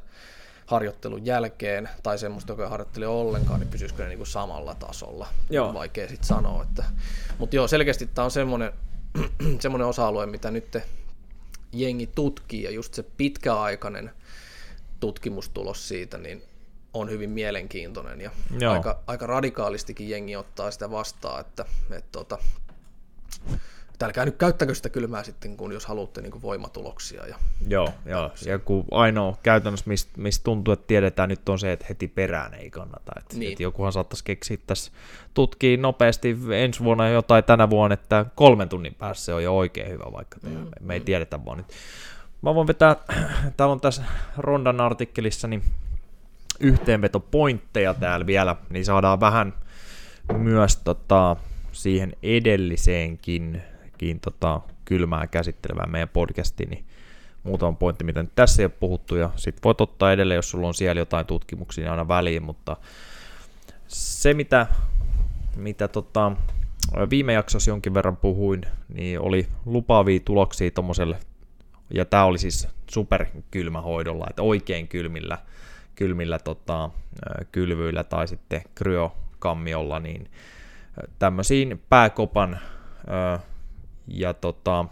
[0.71, 5.29] harjoittelun jälkeen, tai semmoista, joka ei harjoittele ollenkaan, niin pysyisikö ne niin kuin samalla tasolla.
[5.51, 5.75] Joo.
[5.75, 6.63] Vaikea sitten sanoa.
[6.63, 6.85] Että...
[7.39, 8.73] Mutta joo, selkeästi tämä on semmoinen,
[9.61, 10.77] semmoinen osa-alue, mitä nyt
[11.73, 14.11] jengi tutkii, ja just se pitkäaikainen
[15.01, 16.43] tutkimustulos siitä, niin
[16.95, 18.73] on hyvin mielenkiintoinen ja Joo.
[18.73, 22.39] aika, aika radikaalistikin jengi ottaa sitä vastaan, että, että tota,
[24.01, 27.27] että älkää nyt käyttäkö sitä kylmää sitten, kun jos haluatte niin voimatuloksia.
[27.27, 27.37] Ja,
[27.69, 28.31] joo, joo.
[28.47, 32.55] Ja kun ainoa käytännössä, mistä mist tuntuu, että tiedetään nyt on se, että heti perään
[32.55, 33.13] ei kannata.
[33.19, 33.53] Et, Niin.
[33.53, 34.93] et jokuhan saattaisi keksiä tässä,
[35.35, 39.91] tutkii nopeasti ensi vuonna jotain tänä vuonna, että kolmen tunnin päässä se on jo oikein
[39.91, 40.37] hyvä vaikka.
[40.43, 40.67] Mm.
[40.81, 41.67] Me ei tiedetä vaan nyt.
[42.43, 42.97] Mä voin vetää,
[43.57, 44.03] täällä on tässä
[44.37, 45.63] Rondan artikkelissa niin
[46.61, 49.55] yhteenvetopointteja täällä vielä, niin saadaan vähän
[50.39, 51.37] myös tota,
[51.73, 53.63] siihen edelliseenkin
[54.01, 56.85] kiin, tota, kylmää käsittelevään meidän podcastiin, niin
[57.43, 60.67] muutama pointti, mitä nyt tässä ei ole puhuttu, ja sitten voit ottaa edelleen, jos sulla
[60.67, 62.77] on siellä jotain tutkimuksia, niin aina väliin, mutta
[63.89, 64.67] se, mitä,
[65.57, 66.33] mitä tota,
[67.11, 71.19] viime jaksossa jonkin verran puhuin, niin oli lupaavia tuloksia tuommoiselle,
[71.95, 75.39] ja tämä oli siis superkylmähoidolla, että oikein kylmillä,
[75.95, 76.91] kylmillä tota,
[77.53, 80.31] kylvyillä tai sitten kryokammiolla, niin
[81.19, 82.61] tämmöisiin pääkopan
[83.09, 83.39] ö,
[84.11, 84.85] ja tota,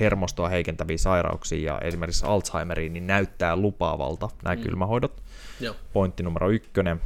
[0.00, 4.62] hermostoa heikentäviä sairauksia ja esimerkiksi Alzheimeriin, niin näyttää lupaavalta nämä mm.
[4.62, 5.22] kylmähoidot.
[5.60, 5.76] joo.
[5.92, 7.00] Pointti numero ykkönen.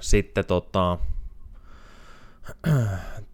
[0.00, 0.98] Sitten tota,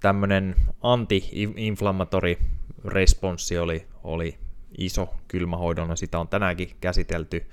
[0.01, 2.39] tämmöinen anti-inflammatori
[2.85, 4.39] responssi oli, oli
[4.79, 7.47] iso kylmähoidon, sitä on tänäänkin käsitelty,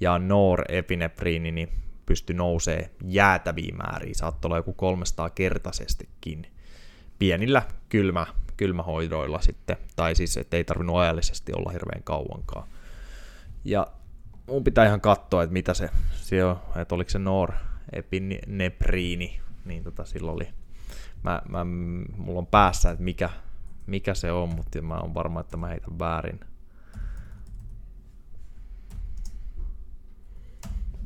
[0.00, 1.68] ja norepinepriini niin
[2.06, 6.46] pystyi nousee jäätäviä määriä, saattoi olla joku 300 kertaisestikin
[7.18, 8.26] pienillä kylmä,
[8.58, 12.68] kylmähoidoilla sitten, tai siis ettei tarvinnut ajallisesti olla hirveän kauankaan.
[13.64, 13.86] Ja
[14.46, 20.04] mun pitää ihan katsoa, että mitä se, se on, että oliko se norepinepriini, niin tota
[20.04, 20.48] silloin oli,
[21.22, 21.64] mä, mä,
[22.16, 23.30] mulla on päässä, että mikä,
[23.86, 26.40] mikä se on, mutta mä oon varma, että mä heitän väärin.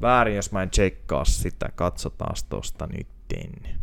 [0.00, 3.82] Väärin, jos mä en tsekkaa sitä, katsotaan tosta nytten.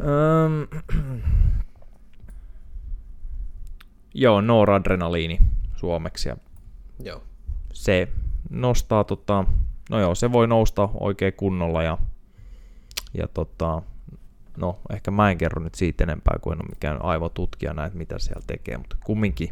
[0.00, 0.68] Öm,
[4.14, 5.38] Joo, noradrenaliini
[5.76, 6.36] suomeksi ja
[7.04, 7.22] joo.
[7.72, 8.08] se
[8.50, 9.44] nostaa, tota,
[9.90, 11.98] no joo, se voi nousta oikein kunnolla ja,
[13.14, 13.82] ja tota,
[14.56, 18.18] no ehkä mä en kerro nyt siitä enempää, kuin en ole mikään aivotutkija näitä, mitä
[18.18, 19.50] siellä tekee, mutta kumminkin.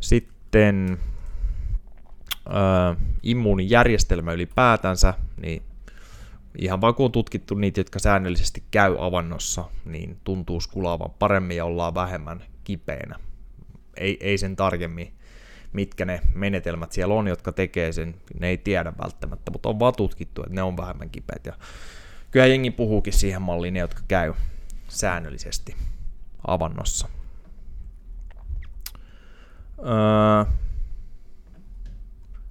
[0.00, 0.98] Sitten
[2.46, 5.62] ö, immuunijärjestelmä ylipäätänsä, niin
[6.58, 11.64] ihan vaan kun on tutkittu niitä, jotka säännöllisesti käy avannossa, niin tuntuu skulaavan paremmin ja
[11.64, 13.18] ollaan vähemmän kipeänä.
[13.98, 15.12] Ei, ei sen tarkemmin,
[15.72, 19.94] mitkä ne menetelmät siellä on, jotka tekee sen, ne ei tiedä välttämättä, mutta on vaan
[19.96, 21.46] tutkittu, että ne on vähemmän kipeät.
[21.46, 21.52] Ja
[22.30, 24.34] kyllä jengi puhuukin siihen malliin ne, jotka käy
[24.88, 25.76] säännöllisesti
[26.46, 27.08] avannossa.
[29.78, 30.52] Öö,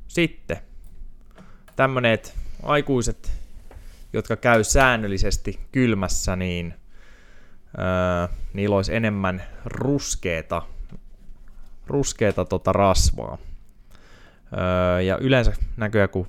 [0.07, 0.57] sitten
[1.75, 3.31] tämmöneet aikuiset,
[4.13, 6.73] jotka käy säännöllisesti kylmässä, niin
[7.77, 10.61] öö, niillä olisi enemmän ruskeeta,
[11.89, 13.37] ruskeeta tota rasvaa.
[14.53, 16.27] Öö, ja yleensä näköjään kun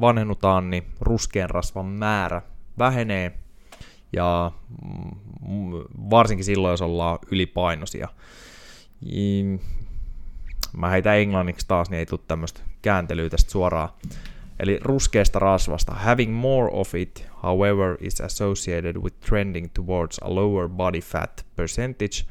[0.00, 2.42] vanhennutaan, niin ruskeen rasvan määrä
[2.78, 3.32] vähenee
[4.12, 4.52] ja
[5.48, 5.72] mm,
[6.10, 8.08] varsinkin silloin, jos ollaan ylipainoisia.
[10.76, 13.88] Mä heitän englanniksi taas, niin ei tule tämmöistä kääntelyä tästä suoraan.
[14.58, 15.92] Eli ruskeasta rasvasta.
[15.94, 22.24] Having more of it, however, is associated with trending towards a lower body fat percentage,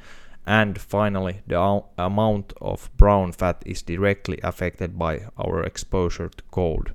[0.46, 6.91] and finally, the amount of brown fat is directly affected by our exposure to cold.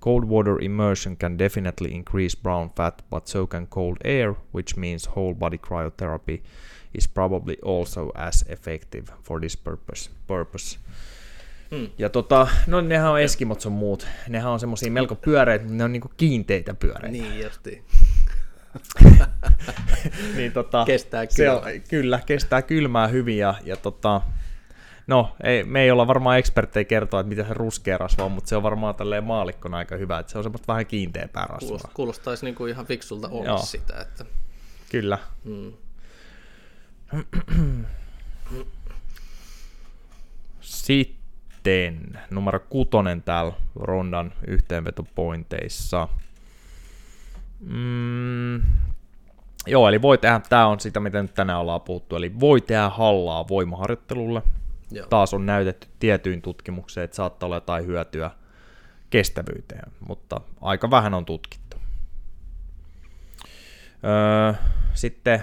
[0.00, 5.06] Cold water immersion can definitely increase brown fat, but so can cold air, which means
[5.06, 6.40] whole body cryotherapy
[6.94, 10.10] is probably also as effective for this purpose.
[10.26, 10.78] purpose.
[11.70, 11.88] Hmm.
[11.98, 14.06] Ja tota, no nehän on Eskimot sun muut.
[14.28, 17.08] Nehän on semmosia melko pyöreitä, mutta ne on niinku kiinteitä pyöreitä.
[17.08, 17.84] Niin justi.
[20.36, 21.62] niin tota, kestää kylmää.
[21.62, 24.20] Se on, kyllä, kestää kylmää hyvin ja, ja tota,
[25.10, 28.48] No, ei, me ei olla varmaan eksperttejä kertoa, että mitä se ruskea rasva on, mutta
[28.48, 31.90] se on varmaan tälleen maalikkona aika hyvä, että se on semmoista vähän kiinteämpää rasvaa.
[31.94, 33.58] Kuulostaisi niin kuin ihan fiksulta olla Joo.
[33.58, 34.00] sitä.
[34.00, 34.24] Että...
[34.90, 35.18] Kyllä.
[35.44, 35.72] Hmm.
[40.60, 46.08] Sitten numero kutonen täällä rondan yhteenvetopointeissa.
[47.60, 48.62] Mm,
[49.66, 52.88] joo, eli voi tehdä, tämä on sitä, mitä nyt tänään ollaan puhuttu, eli voi tehdä
[52.88, 54.42] hallaa voimaharjoittelulle,
[54.90, 55.06] Joo.
[55.06, 58.30] taas on näytetty tietyin tutkimukseen, että saattaa olla jotain hyötyä
[59.10, 61.76] kestävyyteen, mutta aika vähän on tutkittu.
[64.04, 64.52] Öö,
[64.94, 65.42] sitten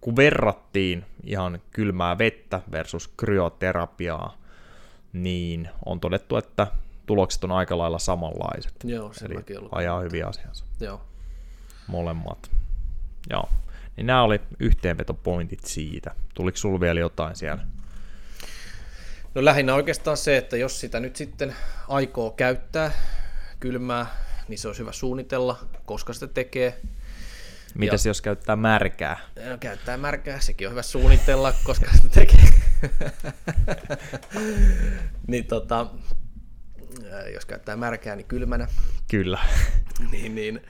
[0.00, 4.36] kun verrattiin ihan kylmää vettä versus kryoterapiaa,
[5.12, 6.66] niin on todettu, että
[7.06, 8.74] tulokset on aika lailla samanlaiset.
[8.84, 10.64] Joo, se Eli ajaa hyviä asiansa.
[10.80, 11.00] Joo.
[11.86, 12.50] Molemmat.
[13.30, 13.48] Joo.
[13.96, 16.14] Niin nämä oli yhteenvetopointit siitä.
[16.34, 17.66] Tuliko sinulla vielä jotain siellä?
[19.34, 21.54] No lähinnä oikeastaan se, että jos sitä nyt sitten
[21.88, 22.92] aikoo käyttää
[23.60, 24.06] kylmää,
[24.48, 26.80] niin se olisi hyvä suunnitella, koska sitä tekee.
[27.74, 29.18] Mitäs ja, jos käyttää märkää?
[29.50, 32.48] No, käyttää märkää, sekin on hyvä suunnitella, koska sitä tekee.
[35.28, 35.86] niin tota,
[37.34, 38.68] jos käyttää märkää, niin kylmänä.
[39.10, 39.38] Kyllä.
[40.12, 40.62] niin, niin.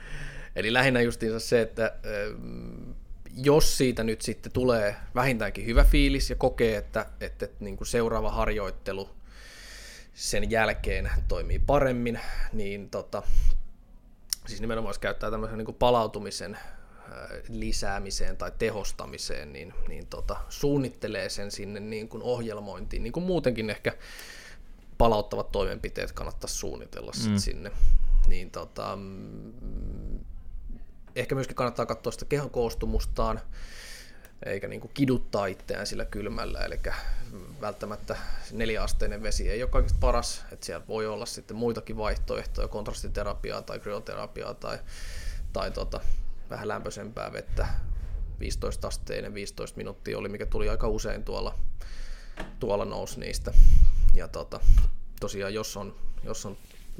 [0.55, 1.93] Eli lähinnä justiinsa se, että
[3.35, 7.87] jos siitä nyt sitten tulee vähintäänkin hyvä fiilis ja kokee, että, että, että niin kuin
[7.87, 9.09] seuraava harjoittelu
[10.13, 12.19] sen jälkeen toimii paremmin,
[12.53, 13.23] niin tota,
[14.47, 16.57] siis nimenomaan jos käyttää tämmöisen niin kuin palautumisen
[17.49, 23.69] lisäämiseen tai tehostamiseen, niin, niin tota, suunnittelee sen sinne niin kuin ohjelmointiin, niin kuin muutenkin
[23.69, 23.93] ehkä
[24.97, 27.37] palauttavat toimenpiteet kannattaisi suunnitella mm.
[27.37, 27.71] sinne.
[28.27, 30.19] Niin tota, mm,
[31.15, 33.41] ehkä myöskin kannattaa katsoa sitä kehon koostumustaan,
[34.45, 36.79] eikä niin kuin kiduttaa itseään sillä kylmällä, eli
[37.61, 38.17] välttämättä
[38.51, 43.79] neljäasteinen vesi ei ole kaikista paras, että siellä voi olla sitten muitakin vaihtoehtoja, kontrastiterapiaa tai
[43.79, 44.79] kryoterapiaa tai,
[45.53, 45.99] tai tota,
[46.49, 47.67] vähän lämpöisempää vettä,
[48.39, 51.55] 15 asteinen, 15 minuuttia oli, mikä tuli aika usein tuolla,
[52.59, 53.53] tuolla nousi niistä.
[54.15, 54.59] Ja tota,
[55.19, 56.57] tosiaan, jos on, jos on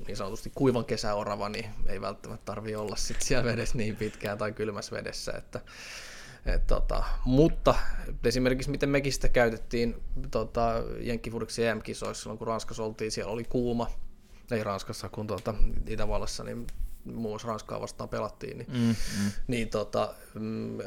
[0.08, 4.52] niin sanotusti kuivan kesäorava, niin ei välttämättä tarvi olla sit siellä vedessä niin pitkään tai
[4.52, 5.62] kylmässä vedessä, että
[6.46, 7.76] et, tota, mutta
[8.24, 13.92] esimerkiksi miten mekin sitä käytettiin tota, Jenkkifudiksi EM-kisoissa silloin, kun Ranskassa oltiin, siellä oli kuuma,
[14.52, 15.54] ei Ranskassa, kun tota,
[15.88, 16.68] Itävallassa, niin
[17.06, 19.32] muun muassa Ranskaa vastaan pelattiin, niin, mm, mm.
[19.48, 20.78] niin tota, mm,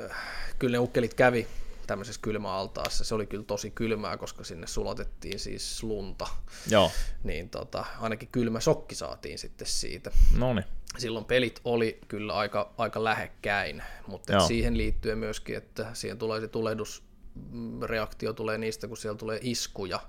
[0.59, 1.47] kyllä ne ukkelit kävi
[1.89, 3.05] tämmöisessä kylmäaltaassa.
[3.05, 6.26] Se oli kyllä tosi kylmää, koska sinne sulatettiin siis lunta.
[6.70, 6.91] Joo.
[7.24, 10.11] Niin tota, ainakin kylmä sokki saatiin sitten siitä.
[10.36, 10.66] Noniin.
[10.99, 16.49] Silloin pelit oli kyllä aika, aika lähekkäin, mutta siihen liittyen myöskin, että siihen tulee se
[16.49, 20.01] tulehdusreaktio tulee niistä, kun siellä tulee iskuja,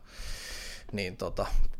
[0.92, 1.79] niin tota, Mm,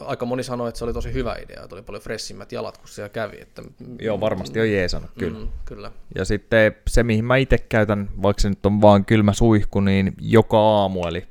[0.00, 2.88] aika moni sanoi, että se oli tosi hyvä idea, että oli paljon fressimmät jalat, kun
[2.88, 3.40] siellä kävi.
[3.40, 3.62] Että,
[4.00, 5.38] Joo, varmasti on jeesannut, kyllä.
[5.38, 5.92] Mm, kyllä.
[6.14, 10.14] Ja sitten se, mihin mä itse käytän, vaikka se nyt on vaan kylmä suihku, niin
[10.20, 11.26] joka aamu, eli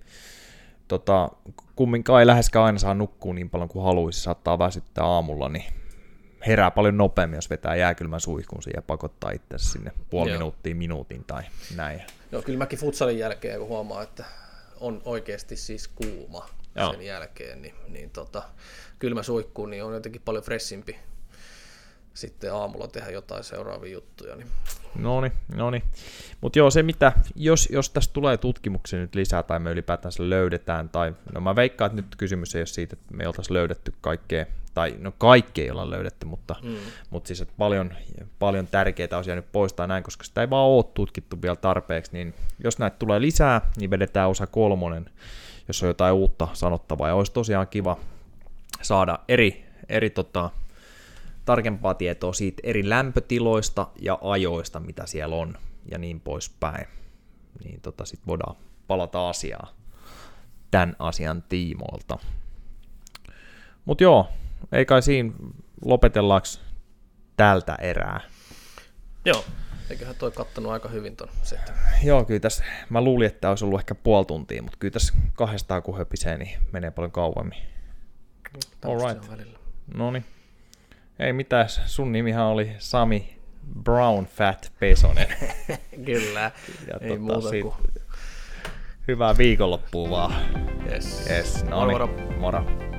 [0.88, 1.30] tota,
[1.76, 5.66] kumminkaan ei läheskään aina saa nukkua niin paljon kuin haluaisi, saattaa väsyttää aamulla, niin
[6.48, 10.40] herää paljon nopeammin, jos vetää jääkylmän suihkun ja pakottaa itse sinne puoli Joo.
[10.40, 11.44] minuuttia, minuutin tai
[11.76, 12.02] näin.
[12.32, 14.26] Joo, kyllä mäkin futsalin jälkeen, kun huomaa, että
[14.80, 16.92] on oikeasti siis kuuma Joo.
[16.92, 18.44] sen jälkeen, niin, niin tota,
[19.00, 20.98] kylmä suihku niin on jotenkin paljon fressimpi
[22.14, 24.36] sitten aamulla tehdä jotain seuraavia juttuja.
[24.36, 24.48] Niin.
[24.96, 25.84] No niin, no niin.
[26.42, 30.30] Mutta joo, se mitä, jos, jos tästä tulee tutkimuksia nyt lisää tai me ylipäätään se
[30.30, 33.94] löydetään, tai no mä veikkaan, että nyt kysymys ei ole siitä, että me oltaisiin löydetty
[34.02, 36.76] kaikkea, tai no kaikkea ei olla löydetty, mutta, mm.
[37.10, 37.94] mutta siis että paljon,
[38.40, 42.34] paljon tärkeitä asioita nyt poistaa näin, koska sitä ei vaan ole tutkittu vielä tarpeeksi, niin
[42.64, 45.10] jos näitä tulee lisää, niin vedetään osa kolmonen,
[45.72, 47.98] jos on jotain uutta sanottavaa, ja olisi tosiaan kiva
[48.82, 50.50] saada eri, eri tota,
[51.46, 55.58] tarkempaa tietoa siitä eri lämpötiloista ja ajoista, mitä siellä on,
[55.92, 56.88] ja niin poispäin.
[57.64, 58.56] Niin tota, sitten voidaan
[58.88, 59.68] palata asiaan
[60.72, 62.18] tämän asian tiimoilta.
[63.86, 64.28] Mutta joo,
[64.72, 65.32] ei kai siinä
[65.86, 66.48] lopetellaanko
[67.38, 68.22] tältä erää.
[69.26, 69.46] Joo,
[69.92, 71.76] eiköhän toi kattanut aika hyvin ton sitten.
[72.04, 75.84] Joo, kyllä tässä, mä luulin, että olisi ollut ehkä puoli tuntia, mutta kyllä tässä kahdestaan
[75.84, 77.58] kun höpisee, niin menee paljon kauemmin.
[78.86, 79.32] Alright.
[79.94, 80.26] No niin.
[81.20, 83.38] Ei mitään, sun nimihän oli Sami
[83.84, 85.28] Brown Fat Pesonen.
[86.06, 86.52] Kyllä,
[86.88, 87.74] ja ei tota, muuta sit, kuin...
[89.08, 90.36] Hyvää viikonloppua vaan.
[90.92, 91.30] Yes.
[91.30, 91.64] yes.
[91.64, 92.62] No moro, niin, moro.
[92.62, 92.91] moro.